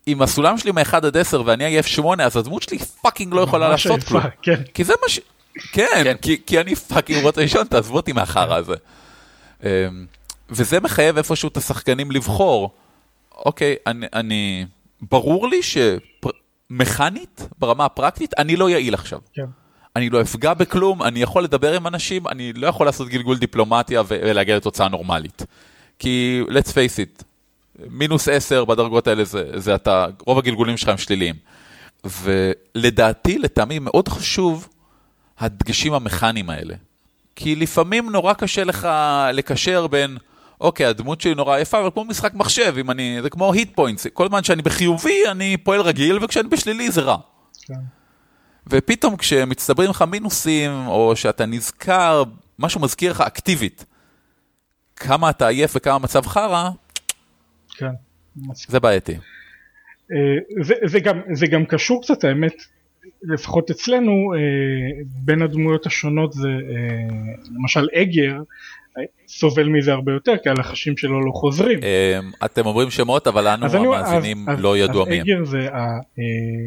[0.09, 3.69] אם הסולם שלי מ-1 עד 10 ואני עייף 8, אז הדמות שלי fucking לא יכולה
[3.69, 4.23] לעשות כלום.
[4.43, 4.63] כן.
[4.75, 5.21] כי זה מה ש...
[5.73, 6.17] כן, כן.
[6.23, 8.75] כי, כי אני fucking רוצה לישון, תעזבו אותי מהחרא הזה.
[9.65, 9.69] אמ,
[10.51, 12.71] וזה מחייב איפשהו את השחקנים לבחור.
[13.37, 14.67] אוקיי, אני, אני...
[15.03, 19.19] ברור לי שמכנית, ברמה הפרקטית, אני לא יעיל עכשיו.
[19.35, 19.47] כן.
[19.97, 24.03] אני לא אפגע בכלום, אני יכול לדבר עם אנשים, אני לא יכול לעשות גלגול דיפלומטיה
[24.09, 25.43] ולהגיע לתוצאה נורמלית.
[25.99, 27.23] כי, let's face it,
[27.91, 31.35] מינוס עשר בדרגות האלה זה, זה אתה, רוב הגלגולים שלך הם שליליים.
[32.05, 34.69] ולדעתי, לטעמי, מאוד חשוב
[35.39, 36.75] הדגשים המכניים האלה.
[37.37, 38.89] כי לפעמים נורא קשה לך
[39.33, 40.19] לקשר בין
[40.61, 44.07] אוקיי, הדמות שלי נורא יפה, אבל כמו משחק מחשב, אם אני, זה כמו היט פוינטס,
[44.13, 47.17] כל זמן שאני בחיובי, אני פועל רגיל, וכשאני בשלילי זה רע.
[47.63, 47.75] כן.
[48.67, 52.23] ופתאום כשמצטברים לך מינוסים, או שאתה נזכר,
[52.59, 53.85] משהו מזכיר לך אקטיבית,
[54.97, 56.71] כמה אתה עייף וכמה מצב חרא,
[57.79, 57.87] כן.
[58.69, 59.13] זה בעייתי.
[60.13, 62.55] אה, זה, זה, גם, זה גם קשור קצת, האמת,
[63.23, 64.39] לפחות אצלנו, אה,
[65.25, 67.17] בין הדמויות השונות זה, אה,
[67.61, 68.43] למשל אגר,
[69.29, 71.79] סובל מזה הרבה יותר, כי הלחשים שלו לא חוזרים.
[72.45, 75.21] אתם אומרים שמות, אבל לנו המאזינים לא ידוע מי הם.
[75.21, 75.69] אז אגר זה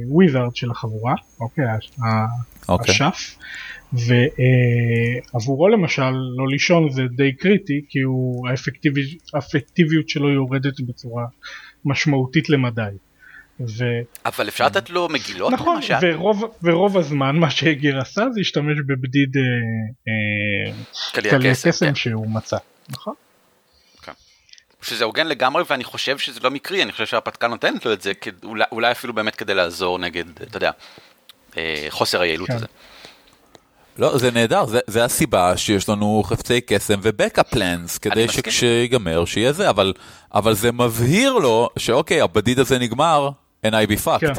[0.09, 1.65] הוויזארד של החבורה, אוקיי,
[2.69, 2.95] אוקיי.
[2.95, 3.35] השף.
[3.93, 8.47] ועבורו למשל לא לישון זה די קריטי כי הוא
[9.33, 11.25] האפקטיביות שלו יורדת בצורה
[11.85, 12.97] משמעותית למדי.
[13.59, 13.83] ו...
[14.25, 15.93] אבל אפשר לתת לו מגילות נכון, למשל?
[16.01, 19.41] ורוב, ורוב הזמן מה שהגיר עשה זה להשתמש בבדיד אה,
[20.07, 20.73] אה,
[21.11, 21.95] קליע קסם כן.
[21.95, 22.57] שהוא מצא,
[22.89, 23.13] נכון?
[24.01, 24.11] כן.
[24.81, 28.11] שזה הוגן לגמרי ואני חושב שזה לא מקרי, אני חושב שהרפתקה נותנת לו את זה
[28.43, 30.71] אולי, אולי אפילו באמת כדי לעזור נגד, אתה יודע,
[31.57, 32.55] אה, חוסר היעילות כן.
[32.55, 32.65] הזה.
[33.97, 39.53] לא, זה נהדר, זה, זה הסיבה שיש לנו חפצי קסם ובקאפ פלנס, כדי שכשיגמר שיהיה
[39.53, 39.93] זה, אבל,
[40.33, 43.29] אבל זה מבהיר לו שאוקיי, הבדיד הזה נגמר,
[43.65, 44.19] and I be fucked.
[44.19, 44.33] כן.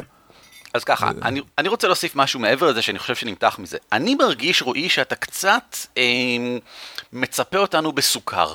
[0.75, 3.79] אז ככה, אני, אני רוצה להוסיף משהו מעבר לזה שאני חושב שנמתח מזה.
[3.93, 6.03] אני מרגיש, רועי, שאתה קצת אה,
[7.13, 8.53] מצפה אותנו בסוכר.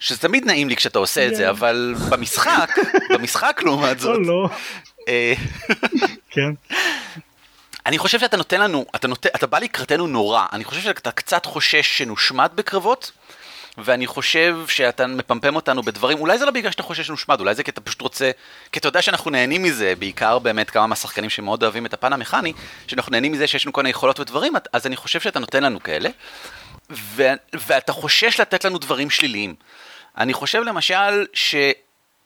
[0.00, 2.70] שזה תמיד נעים לי כשאתה עושה את זה, אבל במשחק,
[3.14, 4.16] במשחק לעומת זאת.
[4.16, 4.48] לא, לא.
[5.08, 5.34] אה,
[6.30, 6.50] כן.
[7.88, 9.26] אני חושב שאתה נותן לנו, אתה, נות...
[9.26, 13.12] אתה בא לקראתנו נורא, אני חושב שאתה קצת חושש שנושמד בקרבות,
[13.78, 17.62] ואני חושב שאתה מפמפם אותנו בדברים, אולי זה לא בגלל שאתה חושש שנושמד, אולי זה
[17.62, 18.30] כי אתה פשוט רוצה,
[18.72, 22.52] כי אתה יודע שאנחנו נהנים מזה, בעיקר באמת כמה מהשחקנים שמאוד אוהבים את הפן המכני,
[22.86, 25.82] שאנחנו נהנים מזה שיש לנו כל מיני יכולות ודברים, אז אני חושב שאתה נותן לנו
[25.82, 26.08] כאלה,
[26.90, 27.22] ו...
[27.54, 29.54] ואתה חושש לתת לנו דברים שליליים.
[30.18, 31.54] אני חושב למשל ש...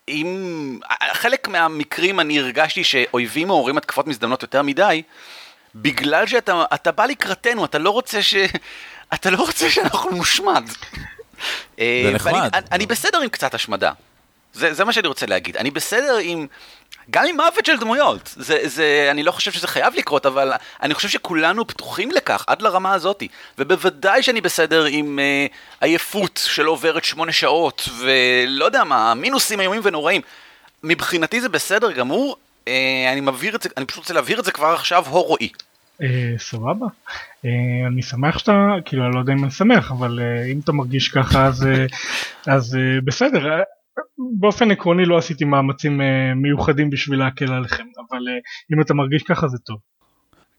[0.07, 0.79] אם
[1.13, 5.03] חלק מהמקרים אני הרגשתי שאויבים מעוררים התקפות מזדמנות יותר מדי,
[5.75, 8.35] בגלל שאתה בא לקראתנו, אתה לא רוצה ש...
[9.13, 10.63] אתה לא רוצה שאנחנו נושמד.
[11.79, 12.33] אה, זה נחמד.
[12.33, 13.91] ואני- אני- אני בסדר עם קצת השמדה.
[14.53, 15.57] זה, זה מה שאני רוצה להגיד.
[15.57, 16.47] אני בסדר עם...
[17.09, 18.33] גם עם מוות של דמויות.
[18.37, 22.61] זה, זה, אני לא חושב שזה חייב לקרות, אבל אני חושב שכולנו פתוחים לכך עד
[22.61, 23.23] לרמה הזאת.
[23.57, 25.45] ובוודאי שאני בסדר עם אה,
[25.81, 30.21] עייפות שלא עוברת שמונה שעות, ולא יודע מה, מינוסים איומים ונוראים.
[30.83, 32.37] מבחינתי זה בסדר גמור.
[32.67, 35.49] אה, אני מבהיר את זה, אני פשוט רוצה להבהיר את זה כבר עכשיו, הו רועי.
[36.01, 36.87] אה, סבבה.
[37.45, 37.49] אה,
[37.87, 38.51] אני שמח שאתה,
[38.85, 41.85] כאילו אני לא יודע אם אני שמח, אבל אה, אם אתה מרגיש ככה אז, אה,
[42.47, 43.51] אז אה, בסדר.
[43.51, 43.63] אה,
[44.17, 48.33] באופן עקרוני לא עשיתי מאמצים אה, מיוחדים בשביל להקל עליכם, אבל אה,
[48.73, 49.77] אם אתה מרגיש ככה זה טוב.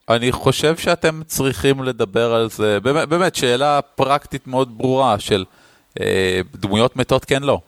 [0.08, 5.44] אני חושב שאתם צריכים לדבר על זה, באמת, באמת שאלה פרקטית מאוד ברורה של
[6.00, 7.60] אה, דמויות מתות כן לא.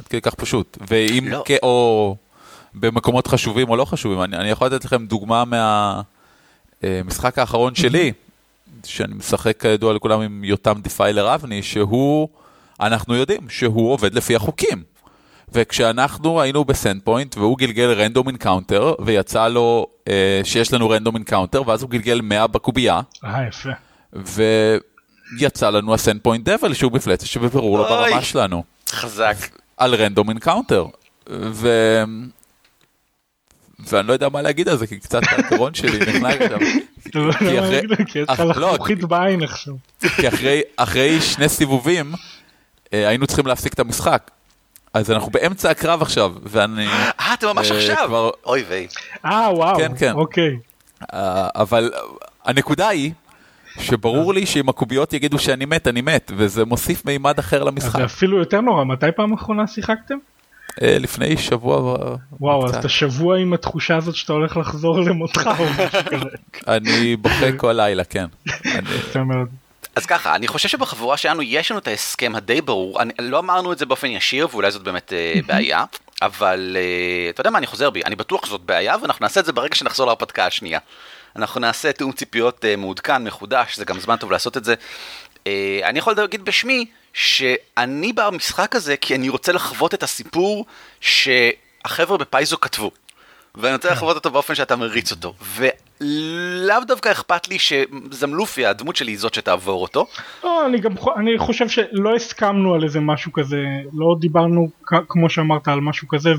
[0.00, 0.78] עד כדי כך פשוט.
[0.88, 1.42] ואם לא.
[1.46, 2.16] כן, או
[2.74, 5.44] במקומות חשובים או לא חשובים, אני, אני יכול לתת לכם דוגמה
[6.82, 8.12] מהמשחק האחרון שלי,
[8.84, 12.28] שאני משחק כידוע לכולם עם יותם Defiler אבני, שהוא,
[12.80, 14.82] אנחנו יודעים שהוא עובד לפי החוקים.
[15.52, 21.68] וכשאנחנו היינו ב Sandpoint והוא גלגל random encounter ויצא לו אה, שיש לנו random encounter
[21.68, 23.70] ואז הוא גלגל 100 בקובייה אה יפה.
[25.38, 27.88] ויצא לנו ה Sandpoint Devil שהוא מפלצת שבבירור לא.
[27.88, 29.36] ברמה שלנו חזק.
[29.76, 30.86] על random encounter.
[31.30, 31.68] ו...
[33.88, 36.58] ואני לא יודע מה להגיד על זה כי קצת הגרון שלי נחנק עכשיו.
[37.08, 39.74] אתה כי אחרי- להגיד לך, כי יש לך אך- לחוכית בעין עכשיו.
[40.16, 42.12] כי אחרי, אחרי שני סיבובים
[42.92, 44.30] אה, היינו צריכים להפסיק את המשחק.
[44.94, 48.10] אז אנחנו באמצע הקרב עכשיו ואני אה, אתם ממש אה, עכשיו.
[48.46, 48.86] אוי ויי.
[49.24, 50.12] אה וואו, כן, כן.
[50.12, 50.50] אוקיי.
[51.12, 51.92] אה, אבל
[52.44, 53.12] הנקודה היא
[53.80, 57.98] שברור לי שאם הקוביות יגידו שאני מת, אני מת, וזה מוסיף מימד אחר למשחק.
[57.98, 60.14] זה אפילו יותר נורא, מתי פעם אחרונה שיחקתם?
[60.82, 61.76] אה, לפני שבוע
[62.40, 62.76] וואו, אז.
[62.76, 66.28] אתה שבוע עם התחושה הזאת שאתה הולך לחזור למותך או משהו כזה.
[66.68, 68.26] אני בוכה כל לילה, כן.
[69.96, 73.72] אז ככה, אני חושב שבחבורה שלנו יש לנו את ההסכם הדי ברור, אני, לא אמרנו
[73.72, 75.84] את זה באופן ישיר ואולי זאת באמת אה, בעיה,
[76.22, 79.44] אבל אה, אתה יודע מה, אני חוזר בי, אני בטוח שזאת בעיה ואנחנו נעשה את
[79.44, 80.78] זה ברגע שנחזור להרפתקה השנייה.
[81.36, 84.74] אנחנו נעשה תיאום ציפיות אה, מעודכן, מחודש, זה גם זמן טוב לעשות את זה.
[85.46, 90.66] אה, אני יכול להגיד בשמי שאני במשחק הזה כי אני רוצה לחוות את הסיפור
[91.00, 92.90] שהחבר'ה בפייזו כתבו.
[93.54, 95.34] ואני רוצה לחוות אותו באופן שאתה מריץ אותו.
[95.56, 100.06] ולאו דווקא אכפת לי שזמלופי, הדמות שלי, היא זאת שתעבור אותו.
[100.44, 103.56] לא, אני גם אני חושב שלא הסכמנו על איזה משהו כזה,
[103.92, 104.70] לא דיברנו
[105.08, 106.34] כמו שאמרת על משהו כזה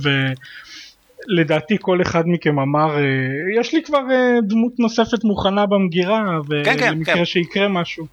[1.29, 3.01] ולדעתי כל אחד מכם אמר אה,
[3.59, 6.23] יש לי כבר אה, דמות נוספת מוכנה במגירה
[6.63, 7.25] כן, כן, ולמקרה כן.
[7.25, 8.05] שיקרה משהו.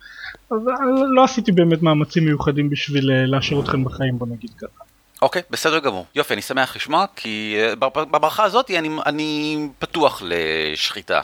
[0.50, 0.74] אז אה,
[1.14, 4.84] לא עשיתי באמת מאמצים מיוחדים בשביל להשאיר אתכם בחיים בוא נגיד ככה.
[5.22, 6.06] אוקיי, בסדר גמור.
[6.14, 11.20] יופי, אני שמח לשמוע, כי בברכה הזאת אני, אני פתוח לשחיטה.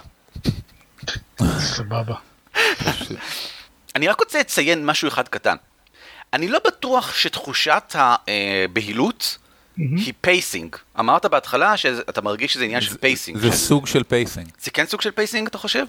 [1.59, 2.14] סבבה.
[3.97, 5.57] אני רק רוצה לציין משהו אחד קטן.
[6.33, 9.38] אני לא בטוח שתחושת הבהילות
[9.77, 10.77] היא pacing.
[11.01, 13.38] אמרת בהתחלה שאתה מרגיש שזה עניין של pacing.
[13.39, 14.49] זה סוג של פייסינג.
[14.63, 15.85] זה כן סוג של pacing, אתה חושב?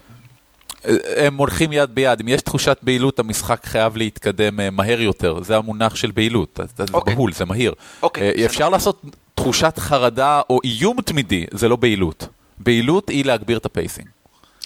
[1.16, 5.56] הם הולכים יד ביד, אם יש תחושת בהילות, המשחק חייב להתקדם אה, מהר יותר, זה
[5.56, 7.14] המונח של בהילות, זה אוקיי.
[7.14, 7.74] בהול, זה מהיר.
[8.02, 8.46] אוקיי, אה.
[8.46, 9.02] אפשר לעשות
[9.34, 12.28] תחושת חרדה או איום תמידי, זה לא בהילות.
[12.58, 14.08] בהילות היא להגביר את ה pacing.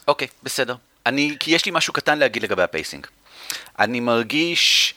[0.08, 0.74] אוקיי, בסדר.
[1.06, 3.06] אני, כי יש לי משהו קטן להגיד לגבי ה pacing.
[3.78, 4.94] אני מרגיש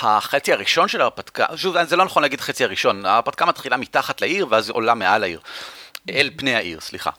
[0.00, 4.46] שהחצי הראשון של ההרפתקה, שוב, זה לא נכון להגיד חצי הראשון, ההרפתקה מתחילה מתחת לעיר
[4.50, 5.40] ואז עולה מעל העיר.
[6.10, 7.10] אל פני העיר, סליחה.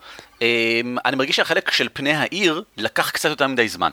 [0.42, 3.92] אמ, אני מרגיש שהחלק של פני העיר לקח קצת יותר מדי זמן.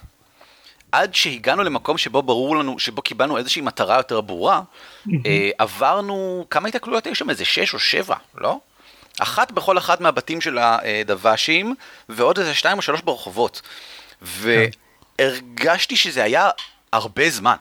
[0.93, 4.62] עד שהגענו למקום שבו ברור לנו, שבו קיבלנו איזושהי מטרה יותר ברורה,
[5.27, 7.31] אה, עברנו, כמה התקלויות היו שם?
[7.31, 8.59] איזה שש או שבע, לא?
[9.21, 11.75] אחת בכל אחד מהבתים של הדוושים,
[12.09, 13.62] ועוד איזה שתיים או שלוש ברחובות.
[14.23, 16.51] והרגשתי שזה היה
[16.93, 17.57] הרבה זמן.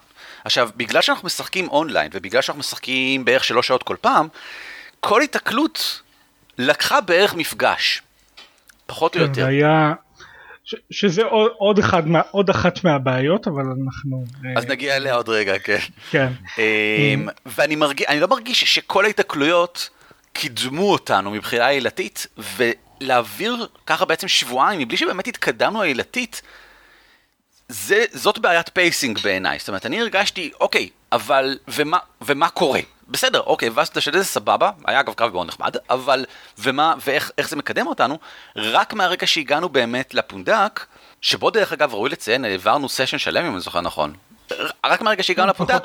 [0.49, 4.27] עכשיו, בגלל שאנחנו משחקים אונליין, ובגלל שאנחנו משחקים בערך שלוש שעות כל פעם,
[4.99, 6.01] כל התקלות
[6.57, 8.01] לקחה בערך מפגש.
[8.85, 9.45] פחות או כן, יותר.
[9.45, 9.93] היה,
[10.63, 15.13] ש- שזה עוד, עוד, אחד מה, עוד אחת מהבעיות אבל אנחנו, אה, אז נגיע אליה
[15.15, 15.79] עוד רגע, כן.
[16.11, 19.89] כן, אמ, ואני מרגיש, לא מרגיש שכל ההתקלויות
[20.33, 26.41] קידמו אותנו מבחינה עלילתית, ולהעביר ככה בעצם שבועיים מבלי שבאמת התקדמנו עלילתית,
[27.69, 29.59] זה, זאת בעיית pacing בעיניי.
[29.59, 32.79] זאת אומרת, אני הרגשתי, אוקיי, אבל, ומה, ומה קורה?
[33.07, 36.25] בסדר, אוקיי, הבסת של זה סבבה, היה אגב קרב מאוד נחמד, אבל,
[36.57, 38.19] ומה, ואיך איך זה מקדם אותנו?
[38.55, 40.85] רק מהרגע שהגענו באמת לפונדק,
[41.21, 44.13] שבו דרך אגב ראוי לציין, העברנו סשן שלם אם אני זוכר נכון.
[44.85, 45.83] רק מהרגע שהגענו לפונדק.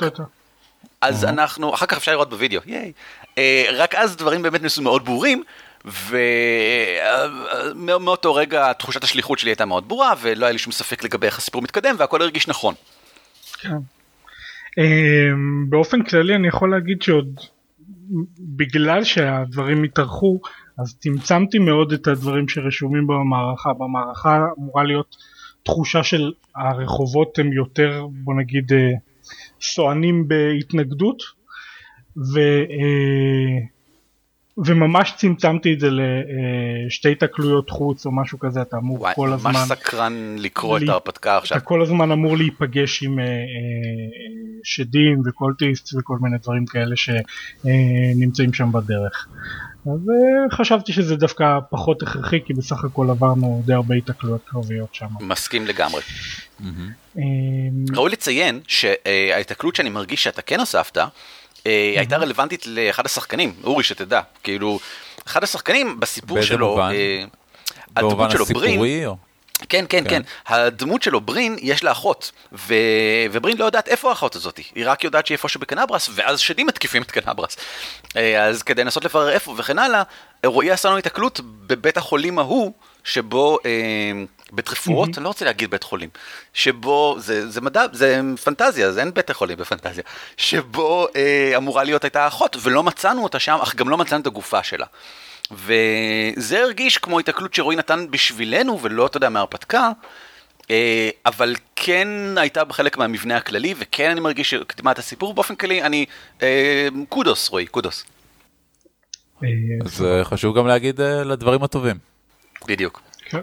[1.01, 2.93] אז אנחנו, אחר כך אפשר לראות בווידאו, ייי.
[3.39, 5.43] אה, רק אז דברים באמת נעשו מאוד ברורים,
[7.75, 11.39] ומאותו רגע תחושת השליחות שלי הייתה מאוד ברורה, ולא היה לי שום ספק לגבי איך
[11.39, 12.75] הסיפור מתקדם, והכל הרגיש נכון.
[13.59, 13.77] כן.
[14.79, 17.41] אמ, באופן כללי אני יכול להגיד שעוד
[18.39, 20.41] בגלל שהדברים התארכו
[20.79, 23.73] אז צמצמתי מאוד את הדברים שרשומים במערכה.
[23.73, 25.17] במערכה אמורה להיות
[25.63, 28.91] תחושה של הרחובות הם יותר בוא נגיד אה,
[29.61, 31.23] סוענים בהתנגדות
[32.17, 32.39] ו,
[32.71, 33.74] אה,
[34.59, 35.89] וממש צמצמתי את זה
[36.87, 40.85] לשתי תקלויות חוץ או משהו כזה אתה אמור וואי, כל הזמן ממש סקרן לקרוא לי-
[40.85, 41.57] את ההרפתקה עכשיו.
[41.57, 43.31] אתה כל הזמן אמור להיפגש עם אה, אה,
[44.65, 49.29] שדים וקולטיסט וכל מיני דברים כאלה שנמצאים שם בדרך.
[49.87, 54.95] אז אה, חשבתי שזה דווקא פחות הכרחי כי בסך הכל עברנו די הרבה התקלויות קרביות
[54.95, 55.07] שם.
[55.21, 56.01] מסכים לגמרי.
[57.19, 57.23] אה,
[57.97, 60.99] ראוי לציין שההתקלות שאני מרגיש שאתה כן הוספת,
[61.67, 64.79] אה, הייתה רלוונטית לאחד השחקנים, אורי שתדע, כאילו,
[65.27, 66.93] אחד השחקנים בסיפור באיזה שלו, מובן?
[66.93, 67.25] אה,
[67.97, 69.07] הדמות שלו ברין?
[69.07, 69.17] או-
[69.69, 70.09] כן, כן, כן.
[70.11, 70.23] כן.
[70.55, 72.75] הדמות שלו, ברין, יש לה אחות, ו...
[73.31, 77.03] וברין לא יודעת איפה האחות הזאת, היא רק יודעת שהיא איפשהו בקנברס, ואז שדים מתקיפים
[77.03, 77.57] את קנברס.
[78.17, 80.03] אה, אז כדי לנסות לברר איפה וכן הלאה,
[80.47, 82.73] רועי עשה לנו התקלות בבית החולים ההוא,
[83.05, 83.71] שבו, אה,
[84.53, 86.09] בית רפואות, אני לא רוצה להגיד בית חולים,
[86.55, 90.05] שבו, זה, זה מדע, זה פנטזיה, זה אין בית חולים בפנטזיה,
[90.37, 94.27] שבו אה, אמורה להיות הייתה אחות, ולא מצאנו אותה שם, אך גם לא מצאנו את
[94.27, 94.87] הגופה שלה.
[95.51, 99.91] וזה הרגיש כמו התקלות שרועי נתן בשבילנו, ולא, אתה יודע, מההרפתקה,
[100.71, 105.83] אה, אבל כן הייתה בחלק מהמבנה הכללי, וכן אני מרגיש שהקדימה את הסיפור, באופן כללי,
[105.83, 106.07] אני...
[106.43, 108.05] אה, kudos, רועי, kudos.
[109.45, 109.49] אה,
[109.85, 112.14] אז אה, חשוב גם להגיד אה, לדברים הטובים.
[112.69, 113.03] בדיוק.
[113.25, 113.41] כן.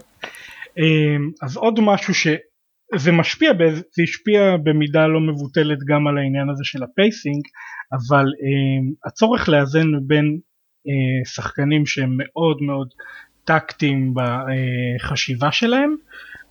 [0.77, 6.63] אמ, אז עוד משהו שזה משפיע, זה השפיע במידה לא מבוטלת גם על העניין הזה
[6.63, 7.41] של ה pacing,
[7.93, 10.39] אבל אמ, הצורך לאזן בין
[10.87, 12.87] אה, שחקנים שהם מאוד מאוד
[13.43, 15.95] טקטיים בחשיבה שלהם,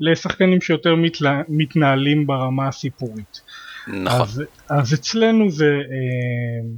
[0.00, 3.40] לשחקנים שיותר מתלה- מתנהלים ברמה הסיפורית.
[3.88, 4.20] נכון.
[4.20, 6.68] אז, אז אצלנו זה אה,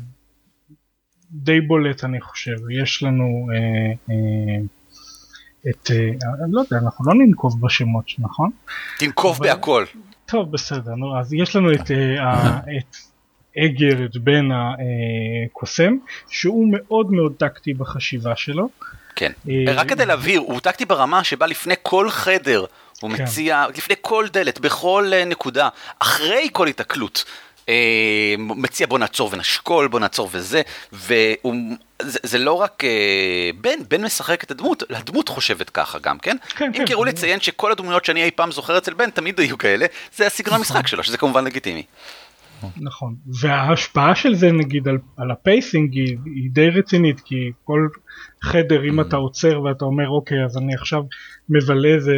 [1.30, 4.60] די בולט אני חושב, יש לנו אה, אה,
[5.70, 5.96] את, אה,
[6.44, 8.50] אני לא יודע, אנחנו לא ננקוב בשמות, נכון?
[8.98, 9.84] תנקוב אבל- בהכל.
[10.26, 12.96] טוב בסדר, נו, אז יש לנו את, אה, ה- את
[13.58, 15.92] אגר, את בן הקוסם,
[16.30, 18.68] שהוא מאוד מאוד טקטי בחשיבה שלו.
[19.16, 19.32] כן.
[19.48, 22.64] אה, רק כדי להבהיר, הוא טקטי ברמה שבה לפני כל חדר,
[23.00, 23.22] הוא כן.
[23.22, 27.24] מציע, לפני כל דלת, בכל אה, נקודה, אחרי כל התקלות.
[27.68, 31.54] אה, מציע בוא נעצור ונשקול, בוא נעצור וזה, והוא,
[32.02, 36.36] זה, זה לא רק אה, בן, בן משחק את הדמות, הדמות חושבת ככה גם, כן?
[36.56, 37.06] כן, אם כן, ברור.
[37.06, 40.86] לציין שכל הדמויות שאני אי פעם זוכר אצל בן תמיד היו כאלה, זה הסגנון המשחק
[40.86, 41.82] שלו, שזה כמובן לגיטימי.
[42.76, 47.88] נכון, וההשפעה של זה נגיד על, על ה pacing היא, היא די רצינית, כי כל
[48.42, 51.02] חדר אם אתה עוצר ואתה אומר אוקיי אז אני עכשיו
[51.48, 52.14] מבלה איזה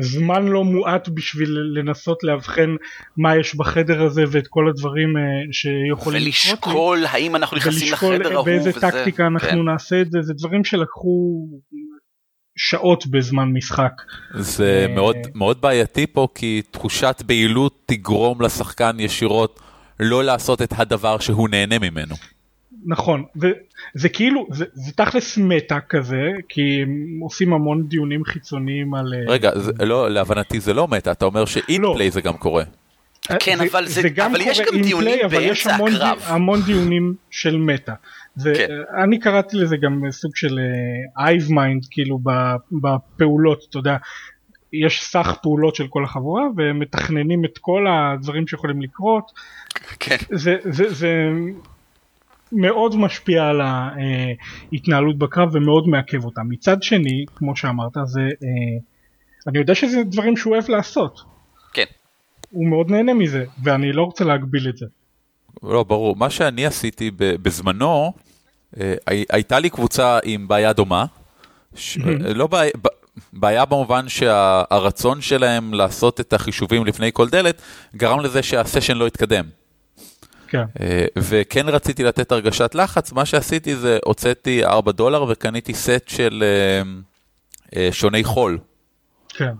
[0.00, 2.76] זמן לא מועט בשביל לנסות לאבחן
[3.16, 6.66] מה יש בחדר הזה ואת כל הדברים אה, שיכולים לקרות.
[6.66, 8.80] ולשקול האם אנחנו נכנסים לחדר ההוא ולשקול באיזה וזה.
[8.80, 9.64] טקטיקה אנחנו כן.
[9.64, 11.46] נעשה את זה, זה דברים שלקחו
[12.56, 13.92] שעות בזמן משחק.
[14.34, 19.60] זה אה, מאוד, מאוד בעייתי פה, כי תחושת בהילות תגרום לשחקן ישירות
[20.00, 22.14] לא לעשות את הדבר שהוא נהנה ממנו.
[22.86, 23.24] נכון,
[23.96, 26.90] וזה כאילו, זה, זה תכלס מטה כזה, כי הם
[27.22, 29.14] עושים המון דיונים חיצוניים על...
[29.14, 32.64] אה, רגע, זה, לא, להבנתי זה לא מטה, אתה אומר שאינפליי זה גם קורה.
[33.40, 36.18] כן, אבל זה- אבל יש קורה גם in דיונים play, אבל יש באמצע המון, הקרב.
[36.18, 37.94] די- המון דיונים של מטה.
[38.44, 38.66] כן.
[38.94, 40.58] ואני קראתי לזה גם סוג של
[41.18, 42.30] hive mind, כאילו ב-
[42.72, 43.96] בפעולות, אתה יודע,
[44.72, 49.32] יש סך פעולות של כל החבורה והם מתכננים את כל הדברים שיכולים לקרות,
[50.00, 50.16] כן.
[50.30, 51.28] זה, זה, זה
[52.52, 53.60] מאוד משפיע על
[54.72, 56.40] ההתנהלות בקרב ומאוד מעכב אותה.
[56.48, 58.26] מצד שני, כמו שאמרת, זה, אה,
[59.46, 61.20] אני יודע שזה דברים שהוא אוהב לעשות.
[61.72, 61.84] כן.
[62.50, 64.86] הוא מאוד נהנה מזה, ואני לא רוצה להגביל את זה.
[65.62, 66.16] לא, ברור.
[66.16, 68.12] מה שאני עשיתי בזמנו,
[68.80, 71.04] אה, הי- הייתה לי קבוצה עם בעיה דומה.
[71.74, 71.98] ש...
[71.98, 72.70] אה, לא בעיה,
[73.32, 77.62] בעיה במובן שהרצון שלהם לעשות את החישובים לפני כל דלת,
[77.96, 79.44] גרם לזה שהסשן לא התקדם.
[80.52, 86.08] כן, אה, וכן רציתי לתת הרגשת לחץ, מה שעשיתי זה הוצאתי 4 דולר וקניתי סט
[86.08, 86.82] של אה,
[87.76, 88.58] אה, שוני חול.
[89.28, 89.52] כן.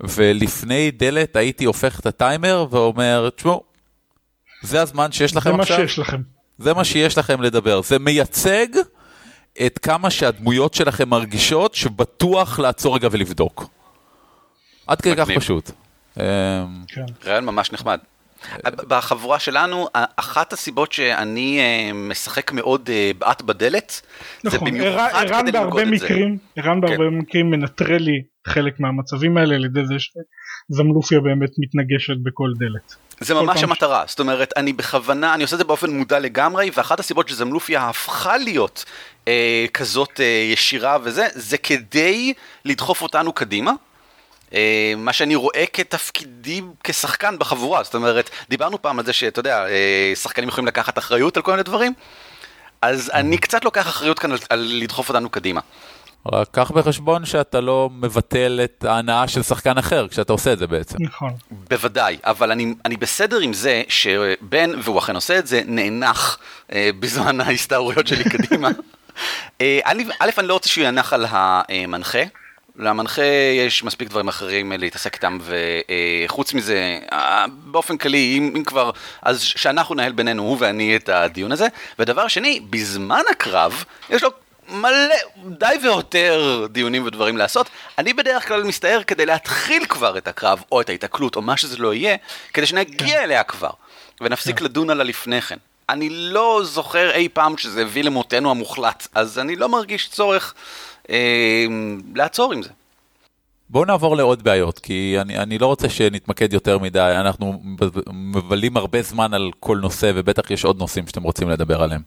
[0.00, 3.62] ולפני דלת הייתי הופך את הטיימר ואומר, תשמעו,
[4.62, 6.22] זה הזמן שיש לכם זה מה עכשיו, שיש לכם.
[6.58, 7.82] זה מה שיש לכם לדבר.
[7.82, 8.66] זה מייצג
[9.66, 13.66] את כמה שהדמויות שלכם מרגישות שבטוח לעצור רגע ולבדוק.
[14.86, 15.30] עד כדי כך.
[15.36, 15.70] פשוט.
[16.14, 16.22] כן.
[17.24, 17.98] רעיון ממש נחמד.
[18.64, 24.00] בחבורה שלנו, אחת הסיבות שאני אה, משחק מאוד אה, בעט בדלת,
[24.44, 26.08] נכון, זה במיוחד כדי ללמוד את זה.
[26.56, 27.18] ערן בהרבה כן.
[27.18, 32.94] מקרים מנטרל לי חלק מהמצבים האלה על ידי זה שזמלופיה באמת מתנגשת בכל דלת.
[33.20, 37.00] זה ממש המטרה, זאת אומרת, אני בכוונה, אני עושה את זה באופן מודע לגמרי, ואחת
[37.00, 38.84] הסיבות שזמלופיה הפכה להיות
[39.28, 42.32] אה, כזאת אה, ישירה וזה, זה כדי
[42.64, 43.72] לדחוף אותנו קדימה.
[44.54, 49.66] אה, מה שאני רואה כתפקידי כשחקן בחבורה, זאת אומרת, דיברנו פעם על זה שאתה יודע,
[49.66, 51.92] אה, שחקנים יכולים לקחת אחריות על כל מיני דברים,
[52.82, 55.60] אז אני קצת לוקח אחריות כאן על, על לדחוף אותנו קדימה.
[56.32, 60.66] רק קח בחשבון שאתה לא מבטל את ההנאה של שחקן אחר כשאתה עושה את זה
[60.66, 60.96] בעצם.
[61.00, 61.32] נכון.
[61.50, 66.38] בוודאי, אבל אני, אני בסדר עם זה שבן, והוא אכן עושה את זה, נאנח
[66.72, 68.68] אה, בזמן ההסתערויות שלי קדימה.
[69.60, 72.22] אה, א', אני לא רוצה שהוא ינח על המנחה.
[72.76, 73.22] למנחה
[73.56, 75.38] יש מספיק דברים אחרים להתעסק איתם,
[76.26, 78.90] וחוץ מזה, אה, באופן כללי, אם, אם כבר,
[79.22, 81.66] אז שאנחנו נהל בינינו, הוא ואני, את הדיון הזה.
[81.98, 84.30] ודבר שני, בזמן הקרב, יש לו
[84.68, 85.14] מלא,
[85.46, 87.70] די ויותר דיונים ודברים לעשות.
[87.98, 91.76] אני בדרך כלל מסתער כדי להתחיל כבר את הקרב, או את ההיתקלות, או מה שזה
[91.76, 92.16] לא יהיה,
[92.54, 93.22] כדי שנגיע כן.
[93.22, 93.70] אליה כבר,
[94.20, 94.64] ונפסיק כן.
[94.64, 95.56] לדון עליה לפני כן.
[95.88, 100.60] אני לא זוכר אי פעם שזה הביא למותנו המוחלט, אז אני לא מרגיש צורך אה,
[102.14, 102.70] לעצור עם זה.
[103.70, 107.62] בואו נעבור לעוד בעיות, כי אני, אני לא רוצה שנתמקד יותר מדי, אנחנו
[108.12, 112.00] מבלים הרבה זמן על כל נושא, ובטח יש עוד נושאים שאתם רוצים לדבר עליהם.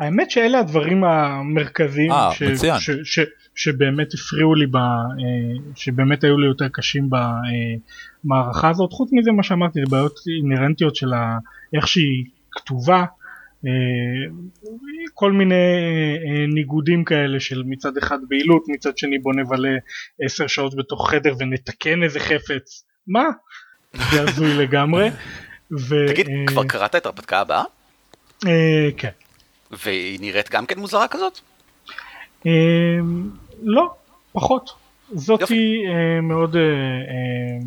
[0.00, 3.20] האמת שאלה הדברים המרכזיים 아, ש, ש, ש, ש,
[3.54, 4.82] שבאמת הפריעו לי, ב, אה,
[5.74, 7.08] שבאמת היו לי יותר קשים
[8.24, 8.92] במערכה הזאת.
[8.92, 11.12] חוץ מזה מה שאמרתי, זה בעיות אינהרנטיות של
[11.76, 13.04] איך שהיא כתובה, אה,
[15.14, 19.76] כל מיני אה, ניגודים כאלה של מצד אחד בעילות, מצד שני בוא נבלה
[20.20, 22.84] עשר שעות בתוך חדר ונתקן איזה חפץ.
[23.06, 23.24] מה?
[23.92, 25.08] זה הזוי לגמרי.
[25.72, 27.64] ו, תגיד, כבר קראת את ההרפתקה הבאה?
[28.96, 29.10] כן.
[29.70, 31.40] והיא נראית גם כן מוזרה כזאת?
[33.62, 33.94] לא,
[34.32, 34.70] פחות.
[35.12, 37.66] זאתי אה, מאוד אה, אה,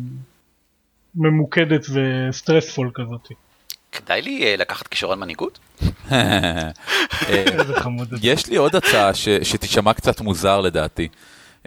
[1.14, 3.28] ממוקדת וסטרספול כזאת.
[3.92, 5.58] כדאי לי לקחת כישרון מנהיגות?
[8.22, 11.08] יש לי עוד הצעה שתשמע קצת מוזר לדעתי.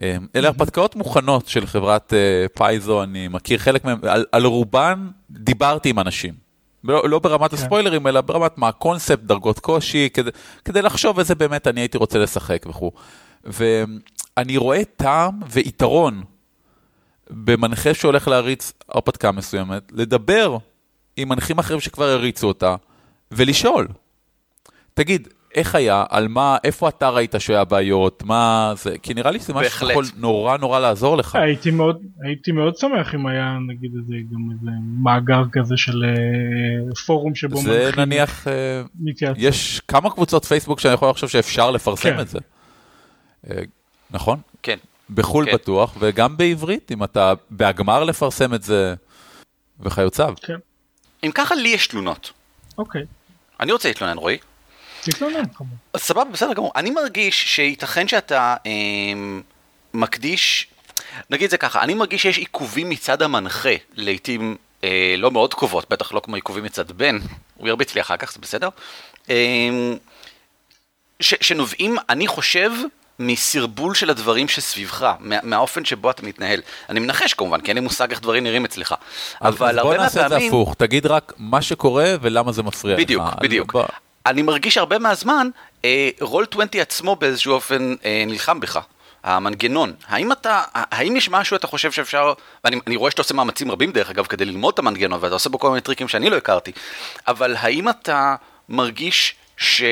[0.02, 2.14] אלה הרפתקאות מוכנות של חברת
[2.54, 3.98] פייזו, אני מכיר חלק מהן,
[4.32, 6.34] על רובן דיברתי עם אנשים.
[6.84, 7.58] לא, לא ברמת כן.
[7.58, 10.32] הספוילרים, אלא ברמת מה הקונספט, דרגות קושי, כדי,
[10.66, 12.92] כדי לחשוב איזה באמת אני הייתי רוצה לשחק וכו'.
[13.44, 16.24] ואני רואה טעם ויתרון
[17.30, 20.58] במנחה שהולך להריץ הרפתקה מסוימת, לדבר
[21.18, 22.76] עם מנחים אחרים שכבר הריצו אותה,
[23.32, 23.88] ולשאול.
[24.94, 29.40] תגיד, איך היה, על מה, איפה אתה ראית שהיה בעיות, מה זה, כי נראה לי
[29.40, 31.36] שזה משהו שיכול נורא נורא לעזור לך.
[31.36, 34.72] הייתי מאוד, הייתי מאוד שמח אם היה נגיד איזה, גם איזה
[35.04, 38.50] מאגר כזה של uh, פורום שבו זה נניח, uh,
[39.36, 42.20] יש כמה קבוצות פייסבוק שאני יכול לחשוב שאפשר לפרסם כן.
[42.20, 42.40] את זה.
[43.46, 43.50] Uh,
[44.12, 44.40] נכון?
[44.64, 44.78] כן.
[45.10, 45.54] בחו"ל כן.
[45.54, 48.96] בטוח, וגם בעברית, אם אתה בהגמר לפרסם את זה
[49.80, 50.34] וכיוצב.
[50.42, 50.58] כן.
[51.24, 52.32] אם ככה, לי יש תלונות.
[52.78, 53.02] אוקיי.
[53.60, 54.38] אני רוצה להתלונן, רועי.
[55.02, 55.44] תתלונן,
[55.98, 56.72] סבבה, בסדר גמור.
[56.76, 58.72] אני מרגיש שייתכן שאתה אה,
[59.94, 60.68] מקדיש,
[61.30, 66.14] נגיד זה ככה, אני מרגיש שיש עיכובים מצד המנחה, לעיתים אה, לא מאוד קרובות, בטח
[66.14, 67.20] לא כמו עיכובים מצד בן,
[67.56, 68.70] הוא ירביץ לי אחר כך, זה בסדר?
[69.30, 69.36] אה,
[71.20, 72.72] ש, שנובעים, אני חושב,
[73.20, 76.62] מסרבול של הדברים שסביבך, מה, מהאופן שבו אתה מתנהל.
[76.90, 78.96] אני מנחש כמובן, כי אין לי מושג איך דברים נראים אצלך.
[79.42, 80.06] אבל הרבה מהפעמים...
[80.06, 83.34] אז בוא נעשה את זה הפוך, תגיד רק מה שקורה ולמה זה מפריע בדיוק, לך.
[83.42, 83.92] בדיוק, בדיוק.
[84.26, 85.50] אני מרגיש הרבה מהזמן,
[86.22, 88.80] רול אה, 20 עצמו באיזשהו אופן אה, נלחם בך.
[89.24, 92.34] המנגנון, האם אתה, האם יש משהו אתה חושב שאפשר,
[92.64, 95.60] ואני רואה שאתה עושה מאמצים רבים דרך אגב כדי ללמוד את המנגנון ואתה עושה בו
[95.60, 96.72] כל מיני טריקים שאני לא הכרתי,
[97.28, 98.36] אבל האם אתה
[98.70, 99.84] מרגיש ש...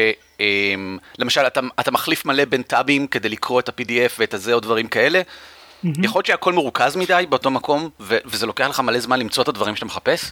[0.41, 0.75] אה,
[1.19, 4.87] למשל אתה, אתה מחליף מלא בין טאבים כדי לקרוא את ה-PDF ואת הזה או דברים
[4.87, 5.87] כאלה, mm-hmm.
[6.03, 9.47] יכול להיות שהכל מרוכז מדי באותו מקום ו- וזה לוקח לך מלא זמן למצוא את
[9.47, 10.31] הדברים שאתה מחפש?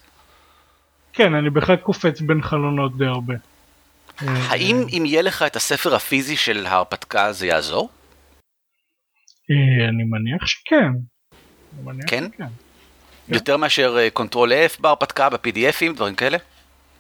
[1.13, 3.33] כן, אני בהחלט קופץ בין חלונות די הרבה.
[4.21, 7.89] האם אם יהיה לך את הספר הפיזי של ההרפתקה זה יעזור?
[9.51, 10.91] אה, אני מניח שכן.
[12.07, 12.23] כן?
[13.29, 16.37] יותר מאשר control אה, F בהרפתקה, ב-PDFים, דברים כאלה?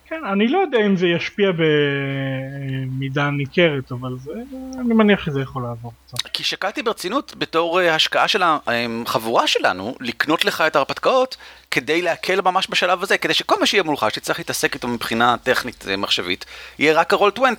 [0.09, 4.31] כן, אני לא יודע אם זה ישפיע במידה ניכרת, אבל זה,
[4.79, 6.27] אני מניח שזה יכול לעבור קצת.
[6.33, 11.37] כי שקלתי ברצינות בתור אה, השקעה של החבורה שלנו, לקנות לך את ההרפתקאות,
[11.71, 15.85] כדי להקל ממש בשלב הזה, כדי שכל מה שיהיה מולך, שצריך להתעסק איתו מבחינה טכנית
[15.89, 16.45] אה, מחשבית,
[16.79, 17.55] יהיה רק הרול 20.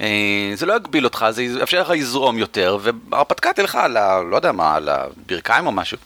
[0.00, 4.22] אה, זה לא יגביל אותך, זה יאפשר לך לזרום יותר, וההרפתקה תלך על ה...
[4.30, 5.98] לא יודע מה, על הברכיים או משהו.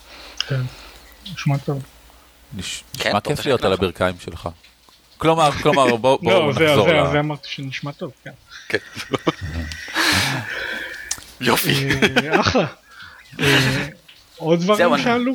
[0.48, 0.60] כן,
[1.32, 1.82] נשמע טוב.
[2.98, 3.72] כן, נשמע כיף להיות על?
[3.72, 4.48] הברכיים שלך.
[5.18, 7.10] כלומר, כלומר, בואו לא, זה- נחזור זה- ל...
[7.12, 8.30] זה אמרתי שנשמע טוב, כן.
[8.68, 8.78] כן.
[11.40, 11.88] יופי.
[12.32, 12.66] אה, אחלה.
[13.40, 13.86] אה,
[14.36, 15.32] עוד דברים אני- שעלו?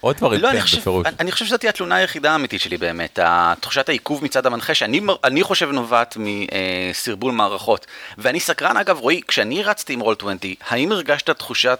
[0.00, 1.06] עוד דברים, לא, אני כן, חושב, בפירוש.
[1.06, 3.18] אני, אני חושב שזאת התלונה היחידה האמיתית שלי באמת,
[3.60, 7.86] תחושת העיכוב מצד המנחה, שאני אני חושב נובעת מסרבול מערכות.
[8.18, 10.36] ואני סקרן אגב, רועי, כשאני רצתי עם רול 20,
[10.68, 11.74] האם הרגשת תחושה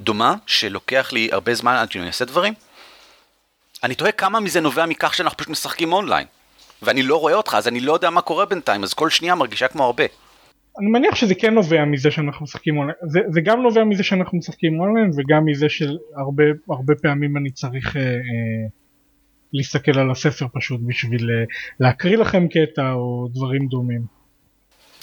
[0.00, 2.54] דומה, שלוקח לי הרבה זמן עד שאני אעשה דברים?
[3.82, 6.26] אני תוהה כמה מזה נובע מכך שאנחנו פשוט משחקים אונליין.
[6.84, 9.68] ואני לא רואה אותך, אז אני לא יודע מה קורה בינתיים, אז כל שנייה מרגישה
[9.68, 10.04] כמו הרבה.
[10.78, 14.38] אני מניח שזה כן נובע מזה שאנחנו משחקים אונליין, זה, זה גם נובע מזה שאנחנו
[14.38, 18.18] משחקים אונליין וגם מזה שהרבה הרבה פעמים אני צריך אה, אה,
[19.52, 21.44] להסתכל על הספר פשוט בשביל אה,
[21.80, 24.13] להקריא לכם קטע או דברים דומים.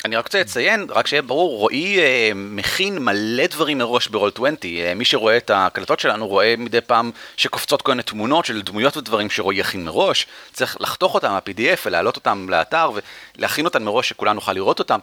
[0.05, 4.55] אני רק רוצה לציין, רק שיהיה ברור, רועי אה, מכין מלא דברים מראש ברול 20.
[4.65, 8.97] אה, מי שרואה את ההקלטות שלנו רואה מדי פעם שקופצות כל מיני תמונות של דמויות
[8.97, 10.27] ודברים שרועי יכין מראש.
[10.53, 12.91] צריך לחתוך אותם מה-PDF ולהעלות אותם לאתר
[13.37, 14.99] ולהכין אותם מראש שכולנו נוכל לראות אותם.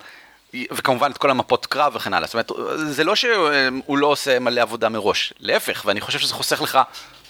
[0.54, 2.26] וכמובן את כל המפות קרב וכן הלאה.
[2.26, 2.52] זאת אומרת,
[2.94, 6.78] זה לא שהוא לא עושה מלא עבודה מראש, להפך, ואני חושב שזה חוסך לך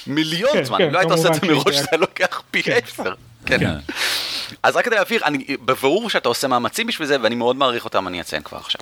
[0.07, 0.79] מיליון כן, זמן.
[0.79, 2.79] כן, לא היית עושה את זה מראש, זה לוקח פי כן.
[2.85, 3.15] עשר.
[3.49, 3.59] כן.
[3.59, 3.75] כן.
[4.63, 8.09] אז רק כדי להבהיר, אני, בבירור שאתה עושה מאמצים בשביל זה, ואני מאוד מעריך אותם,
[8.09, 8.81] אני אציין כבר עכשיו.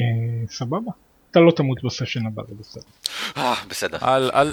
[0.00, 0.04] אה,
[0.50, 0.90] סבבה.
[1.30, 2.82] אתה לא תמות בסשן הבא, זה בסדר.
[3.36, 3.98] אה, בסדר.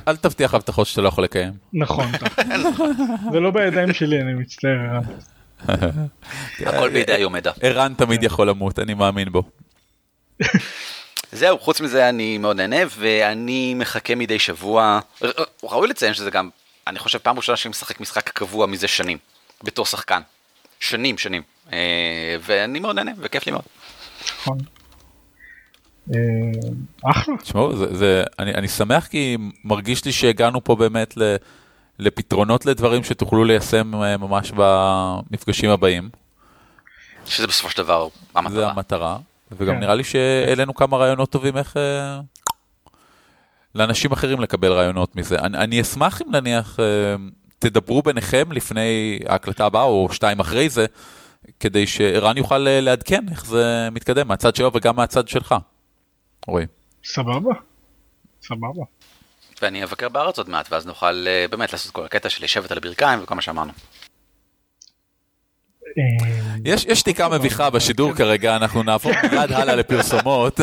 [0.08, 1.54] אל- תבטיח הבטחות שאתה לא יכול לקיים.
[1.74, 2.26] נכון, אתה-
[3.34, 5.00] זה לא בידיים שלי, אני מצטער.
[6.66, 7.52] הכל בידי היומדה.
[7.62, 9.44] ערן תמיד יכול למות, אני מאמין בו.
[11.32, 15.00] זהו, חוץ מזה אני מאוד נהנה, ואני מחכה מדי שבוע,
[15.64, 16.50] ראוי לציין שזה גם,
[16.88, 19.18] אני חושב פעם ראשונה שאני משחק משחק קבוע מזה שנים,
[19.64, 20.22] בתור שחקן.
[20.80, 21.42] שנים, שנים.
[21.74, 23.64] אה, ואני מאוד נהנה, וכיף לי מאוד.
[24.40, 24.58] נכון.
[26.14, 26.20] אה,
[27.12, 27.38] אחלה.
[27.38, 31.36] תשמעו, זה, זה, אני, אני שמח כי מרגיש לי שהגענו פה באמת ל,
[32.00, 36.10] לפתרונות לדברים שתוכלו ליישם אה, ממש במפגשים הבאים.
[37.26, 38.72] שזה בסופו של דבר זה המטרה.
[38.72, 39.18] המטרה,
[39.52, 39.80] וגם כן.
[39.80, 41.78] נראה לי שהעלינו כמה רעיונות טובים איך
[43.76, 45.40] לאנשים אחרים לקבל רעיונות מזה.
[45.40, 47.16] אני, אני אשמח אם נניח אה,
[47.60, 50.86] תדברו ביניכם לפני ההקלטה הבאה או שתיים אחרי זה,
[51.60, 55.56] כדי שערן יוכל אה, לעדכן איך זה מתקדם מהצד שלו וגם מהצד שלך.
[56.48, 56.66] רועי.
[57.04, 57.54] סבבה.
[58.42, 58.84] סבבה.
[59.62, 62.78] ואני אבקר בארץ עוד מעט, ואז נוכל אה, באמת לעשות כל הקטע של לשבת על
[62.78, 63.72] הברכיים וכל מה שאמרנו.
[66.66, 70.60] יש, יש שתיקה מביכה בשידור כרגע, אנחנו נעבור מיד הלאה לפרסומות.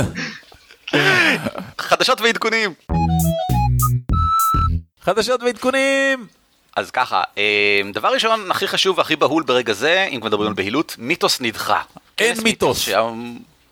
[1.79, 2.75] חדשות ועדכונים!
[5.01, 6.27] חדשות ועדכונים!
[6.77, 10.55] אז ככה, אה, דבר ראשון, הכי חשוב והכי בהול ברגע זה, אם כבר מדברים על
[10.55, 11.83] בהילות, מיתוס נדחה.
[12.19, 12.89] אין כנס מיתוס.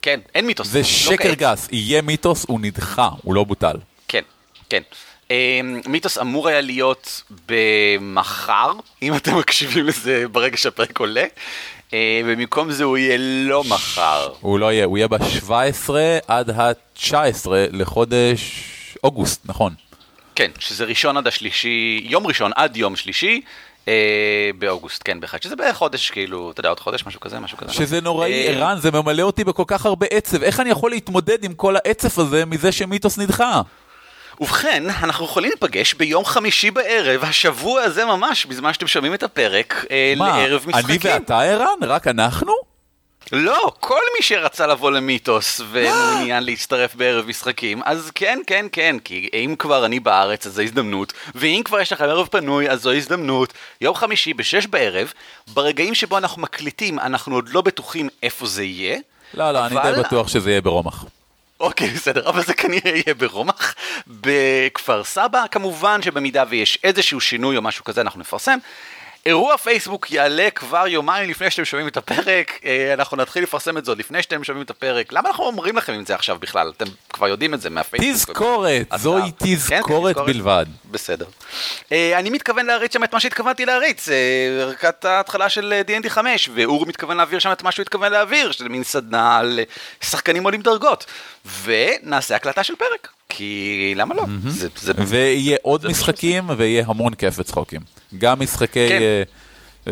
[0.03, 0.69] כן, אין מיתוס.
[0.69, 1.35] זה לא שקר.
[1.35, 3.77] גס, יהיה מיתוס, הוא נדחה, הוא לא בוטל.
[4.09, 4.23] כן,
[4.71, 4.83] כן.
[5.31, 11.25] אה, מיתוס אמור היה להיות במחר, אם אתם מקשיבים לזה ברגע שהפרק עולה,
[11.95, 14.29] אה, ובמקום זה הוא יהיה לא מחר.
[14.41, 15.91] הוא לא יהיה, הוא יהיה ב-17
[16.29, 18.65] עד ה-19 לחודש
[19.05, 19.75] אוגוסט, נכון.
[20.35, 23.41] כן, שזה ראשון עד השלישי, יום ראשון עד יום שלישי.
[23.89, 27.59] אה, באוגוסט, כן, בהחלט, שזה בערך חודש, כאילו, אתה יודע, עוד חודש, משהו כזה, משהו
[27.59, 27.73] כזה.
[27.73, 30.43] שזה נוראי, אה, ערן, זה ממלא אותי בכל כך הרבה עצב.
[30.43, 33.63] איך אני יכול להתמודד עם כל העצב הזה מזה שמיתוס נדחה?
[34.41, 39.85] ובכן, אנחנו יכולים להיפגש ביום חמישי בערב, השבוע הזה ממש, בזמן שאתם שומעים את הפרק,
[39.91, 41.01] אה, מה, לערב משחקים.
[41.05, 41.83] אני ואתה ערן?
[41.83, 42.53] רק אנחנו?
[43.33, 49.29] לא, כל מי שרצה לבוא למיתוס ומעוניין להצטרף בערב משחקים, אז כן, כן, כן, כי
[49.35, 52.93] אם כבר אני בארץ אז זו הזדמנות, ואם כבר יש לכם ערב פנוי אז זו
[52.93, 53.53] הזדמנות.
[53.81, 55.13] יום חמישי בשש בערב,
[55.55, 58.99] ברגעים שבו אנחנו מקליטים, אנחנו עוד לא בטוחים איפה זה יהיה.
[59.35, 61.05] לא, לא, אני אבל- די בטוח שזה יהיה ברומח.
[61.61, 63.75] אוקיי, בסדר, אבל זה כנראה יהיה ברומח.
[64.07, 68.59] בכפר סבא, כמובן שבמידה ויש איזשהו שינוי או משהו כזה, אנחנו נפרסם.
[69.27, 73.85] אירוע פייסבוק יעלה כבר יומיים לפני שאתם שומעים את הפרק, אה, אנחנו נתחיל לפרסם את
[73.85, 75.13] זה עוד לפני שאתם שומעים את הפרק.
[75.13, 76.73] למה אנחנו אומרים לכם את זה עכשיו בכלל?
[76.77, 78.37] אתם כבר יודעים את זה מהפייסבוק.
[78.37, 80.67] תזכורת, זוהי אה, כן, תזכורת בלבד.
[80.91, 81.27] בסדר.
[81.93, 84.09] אה, אני מתכוון להריץ שם את מה שהתכוונתי להריץ,
[84.61, 88.69] ערכת ההתחלה של D&D 5, ואור מתכוון להעביר שם את מה שהוא התכוון להעביר, שזה
[88.69, 89.61] מין סדנה על
[90.01, 91.07] שחקנים עולים דרגות.
[91.65, 93.63] ונעשה הקלטה של פרק, כי
[93.97, 94.23] למה לא?
[94.47, 97.81] זה- זה- ויהיה עוד זה משחקים ויהיה המון כיף וצחוקים.
[98.19, 98.99] גם משחקי כן.
[99.03, 99.23] אה,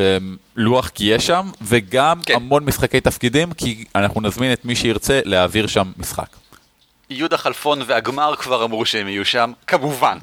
[0.00, 0.18] אה,
[0.56, 2.34] לוח כי יש שם, וגם כן.
[2.34, 6.28] המון משחקי תפקידים, כי אנחנו נזמין את מי שירצה להעביר שם משחק.
[7.10, 10.18] יהודה חלפון והגמר כבר אמרו שהם יהיו שם, כמובן.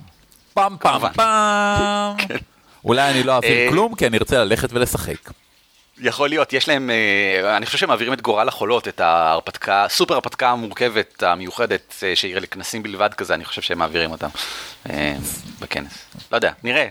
[0.53, 1.01] פעם פעם.
[1.13, 2.15] פעם.
[2.85, 5.31] אולי אני לא אה, אעביר כלום, כי אני ארצה ללכת ולשחק.
[6.01, 10.13] יכול להיות, יש להם, אה, אני חושב שהם מעבירים את גורל החולות, את ההרפתקה, סופר
[10.13, 14.27] הרפתקה המורכבת, המיוחדת, אה, שהיא לכנסים בלבד כזה, אני חושב שהם מעבירים אותם
[14.89, 15.15] אה,
[15.59, 15.93] בכנס.
[16.31, 16.87] לא יודע, נראה.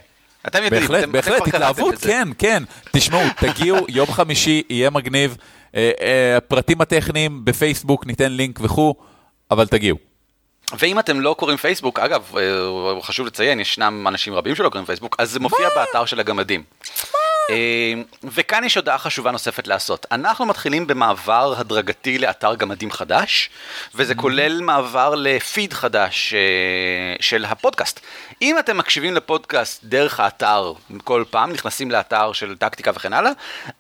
[0.47, 1.95] אתם יודעים, בהחלט, אתם- אתם בהחלט, קראתם התלהבות.
[1.95, 2.63] כן, כן.
[2.93, 5.37] תשמעו, תגיעו, יום חמישי, יהיה מגניב.
[6.37, 8.95] הפרטים הטכניים בפייסבוק, ניתן לינק וכו',
[9.51, 9.99] אבל תגיעו.
[10.79, 12.33] ואם אתם לא קוראים פייסבוק, אגב,
[13.03, 16.63] חשוב לציין, ישנם אנשים רבים שלא קוראים פייסבוק, אז זה מופיע באתר של הגמדים.
[17.51, 20.07] אה, וכאן יש הודעה חשובה נוספת לעשות.
[20.13, 23.51] אנחנו מתחילים במעבר הדרגתי לאתר גמדים חדש,
[23.95, 26.41] וזה כולל מעבר לפיד חדש אה,
[27.21, 28.01] של הפודקאסט.
[28.43, 30.73] אם אתם מקשיבים לפודקאסט דרך האתר
[31.05, 33.33] כל פעם, נכנסים לאתר של טקטיקה וכן הלאה,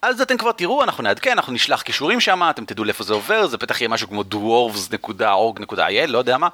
[0.02, 3.46] אז אתם כבר תראו, אנחנו נעדכן, אנחנו נשלח קישורים שם, אתם תדעו לאיפה זה עובר,
[3.46, 6.48] זה בטח יהיה משהו כמו dwarves.org.il, לא יודע מה.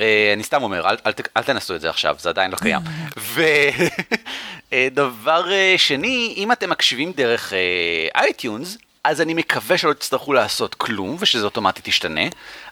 [0.00, 2.80] אה, אני סתם אומר, אל, אל, אל תנסו את זה עכשיו, זה עדיין לא קיים.
[4.72, 7.52] ודבר אה, שני, אם אתם מקשיבים דרך
[8.14, 12.20] iTunes, אז אני מקווה שלא תצטרכו לעשות כלום ושזה אוטומטית ישתנה,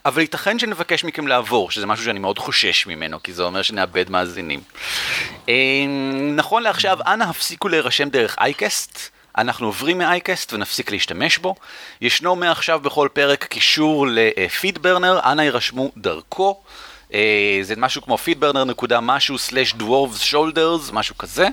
[0.05, 4.11] אבל ייתכן שנבקש מכם לעבור, שזה משהו שאני מאוד חושש ממנו, כי זה אומר שנאבד
[4.11, 4.61] מאזינים.
[5.49, 5.55] אה,
[6.37, 8.99] נכון לעכשיו, אנא הפסיקו להירשם דרך אייקסט.
[9.39, 11.55] אנחנו עוברים מאייקסט ונפסיק להשתמש בו.
[12.01, 16.63] ישנו מעכשיו בכל פרק קישור לפידברנר, אנא יירשמו דרכו.
[17.15, 21.49] אה, זה משהו כמו פידברנר נקודה משהו סלאש דוורבס שולדרס, משהו כזה.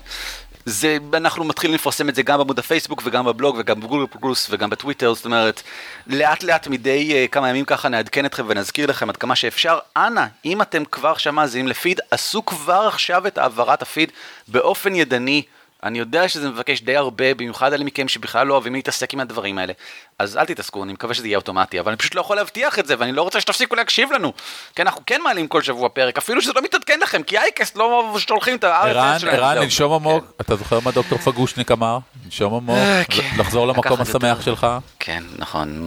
[0.65, 4.69] זה, אנחנו מתחילים לפרסם את זה גם בעמוד הפייסבוק וגם בבלוג וגם בגוגל פלוס וגם
[4.69, 5.61] בטוויטר, זאת אומרת,
[6.07, 9.79] לאט לאט מדי uh, כמה ימים ככה נעדכן אתכם ונזכיר לכם עד כמה שאפשר.
[9.97, 14.11] אנא, אם אתם כבר עכשיו מאזינים לפיד, עשו כבר עכשיו את העברת הפיד
[14.47, 15.43] באופן ידני.
[15.83, 19.57] אני יודע שזה מבקש די הרבה, במיוחד אלה מכם שבכלל לא אוהבים להתעסק עם הדברים
[19.57, 19.73] האלה.
[20.19, 22.87] אז אל תתעסקו, אני מקווה שזה יהיה אוטומטי, אבל אני פשוט לא יכול להבטיח את
[22.87, 24.33] זה, ואני לא רוצה שתפסיקו להקשיב לנו.
[24.75, 28.15] כי אנחנו כן מעלים כל שבוע פרק, אפילו שזה לא מתעדכן לכם, כי אייקסט לא
[28.17, 29.35] שולחים את הארץ ערן, שלהם.
[29.35, 29.63] ערן, זהו.
[29.63, 30.25] לנשום עמוק.
[30.41, 31.97] אתה זוכר מה דוקטור פגושניק אמר?
[32.25, 33.29] לנשום עמוק, אה, כן.
[33.37, 34.41] לחזור למקום השמח.
[34.41, 34.67] שלך.
[34.99, 35.79] כן, נכון.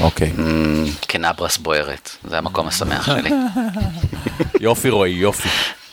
[0.00, 0.32] אוקיי.
[1.08, 3.30] כנברס בוערת, זה המקום השמח שלי.
[4.60, 5.48] יופי רועי, יופי.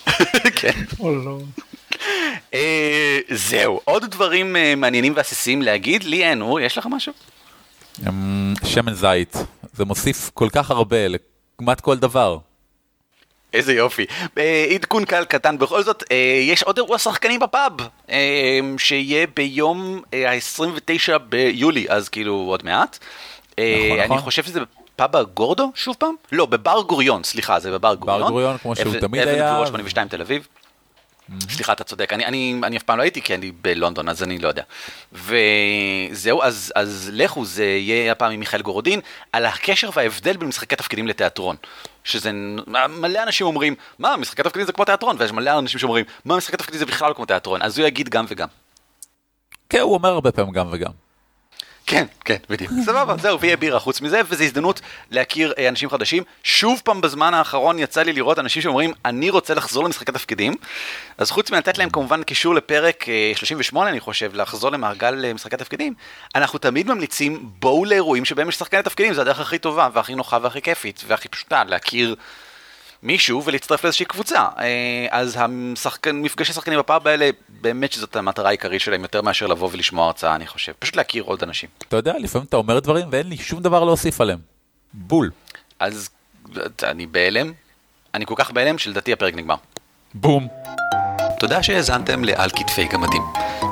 [0.61, 0.83] כן.
[2.53, 6.03] אה, זהו, עוד דברים אה, מעניינים ועסיסיים להגיד?
[6.03, 7.13] לי אין, אורי, יש לך משהו?
[8.07, 9.35] אמ, שמן זית,
[9.73, 12.37] זה מוסיף כל כך הרבה לכמעט כל דבר.
[13.53, 14.05] איזה יופי.
[14.37, 17.71] אה, עדכון קל קטן, בכל זאת, אה, יש עוד אירוע שחקנים בפאב,
[18.09, 18.17] אה,
[18.77, 22.97] שיהיה ביום ה-29 ביולי, אז כאילו עוד מעט.
[23.59, 24.19] אה, נכון, אני נכון.
[24.19, 24.59] חושב שזה
[24.95, 26.15] בפאב הגורדו, שוב פעם?
[26.31, 28.29] לא, בבר גוריון, סליחה, זה בבר גוריון.
[28.31, 29.49] גוריון, כמו שהוא אבן- תמיד אבן היה.
[29.49, 30.47] גבירול 82 תל אביב.
[31.49, 34.39] סליחה, אתה צודק, אני, אני, אני אף פעם לא הייתי כי אני בלונדון, אז אני
[34.39, 34.63] לא יודע.
[35.11, 38.99] וזהו, אז, אז לכו, זה יהיה הפעם עם מיכאל גורודין,
[39.31, 41.55] על הקשר וההבדל בין משחקי תפקידים לתיאטרון.
[42.03, 42.31] שזה,
[42.89, 46.57] מלא אנשים אומרים, מה, משחקי תפקידים זה כמו תיאטרון, ויש מלא אנשים שאומרים, מה, משחקי
[46.57, 48.47] תפקידים זה בכלל לא כמו תיאטרון, אז הוא יגיד גם וגם.
[49.69, 50.91] כן, הוא אומר הרבה פעמים גם וגם.
[51.85, 52.71] כן, כן, בדיוק.
[52.85, 54.81] סבבה, זהו, ויהיה בירה חוץ מזה, וזו הזדמנות
[55.11, 56.23] להכיר אה, אנשים חדשים.
[56.43, 60.55] שוב פעם בזמן האחרון יצא לי לראות אנשים שאומרים, אני רוצה לחזור למשחקי תפקידים.
[61.17, 65.57] אז חוץ מלתת להם כמובן קישור לפרק אה, 38, אני חושב, לחזור למעגל אה, משחקי
[65.57, 65.93] תפקידים,
[66.35, 70.37] אנחנו תמיד ממליצים, בואו לאירועים שבהם יש שחקני תפקידים, זה הדרך הכי טובה, והכי נוחה
[70.41, 72.15] והכי כיפית, והכי פשוטה, להכיר
[73.03, 74.47] מישהו ולהצטרף לאיזושהי קבוצה.
[74.59, 77.29] אה, אז המשחקן, מפגשי השחקנים בפאב האלה,
[77.61, 80.71] באמת שזאת המטרה העיקרית שלהם, יותר מאשר לבוא ולשמוע הרצאה, אני חושב.
[80.79, 81.69] פשוט להכיר עוד אנשים.
[81.87, 84.39] אתה יודע, לפעמים אתה אומר דברים ואין לי שום דבר להוסיף עליהם.
[84.93, 85.31] בול.
[85.79, 86.09] אז
[86.83, 87.51] אני בהלם,
[88.13, 89.55] אני כל כך בהלם שלדעתי הפרק נגמר.
[90.13, 90.47] בום.
[91.39, 93.21] תודה שהאזנתם לעל כתפי גמדים.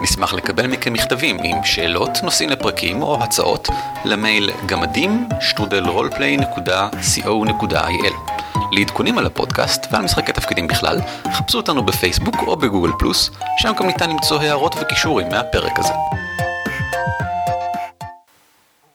[0.02, 3.68] נשמח לקבל מכם מכתבים עם שאלות, נושאים לפרקים או הצעות
[4.06, 10.98] למייל גמדים שטרודל roleplay.co.il לעדכונים על הפודקאסט ועל משחקי תפקידים בכלל,
[11.34, 15.94] חפשו אותנו בפייסבוק או בגוגל פלוס, שם גם ניתן למצוא הערות וקישורים מהפרק הזה.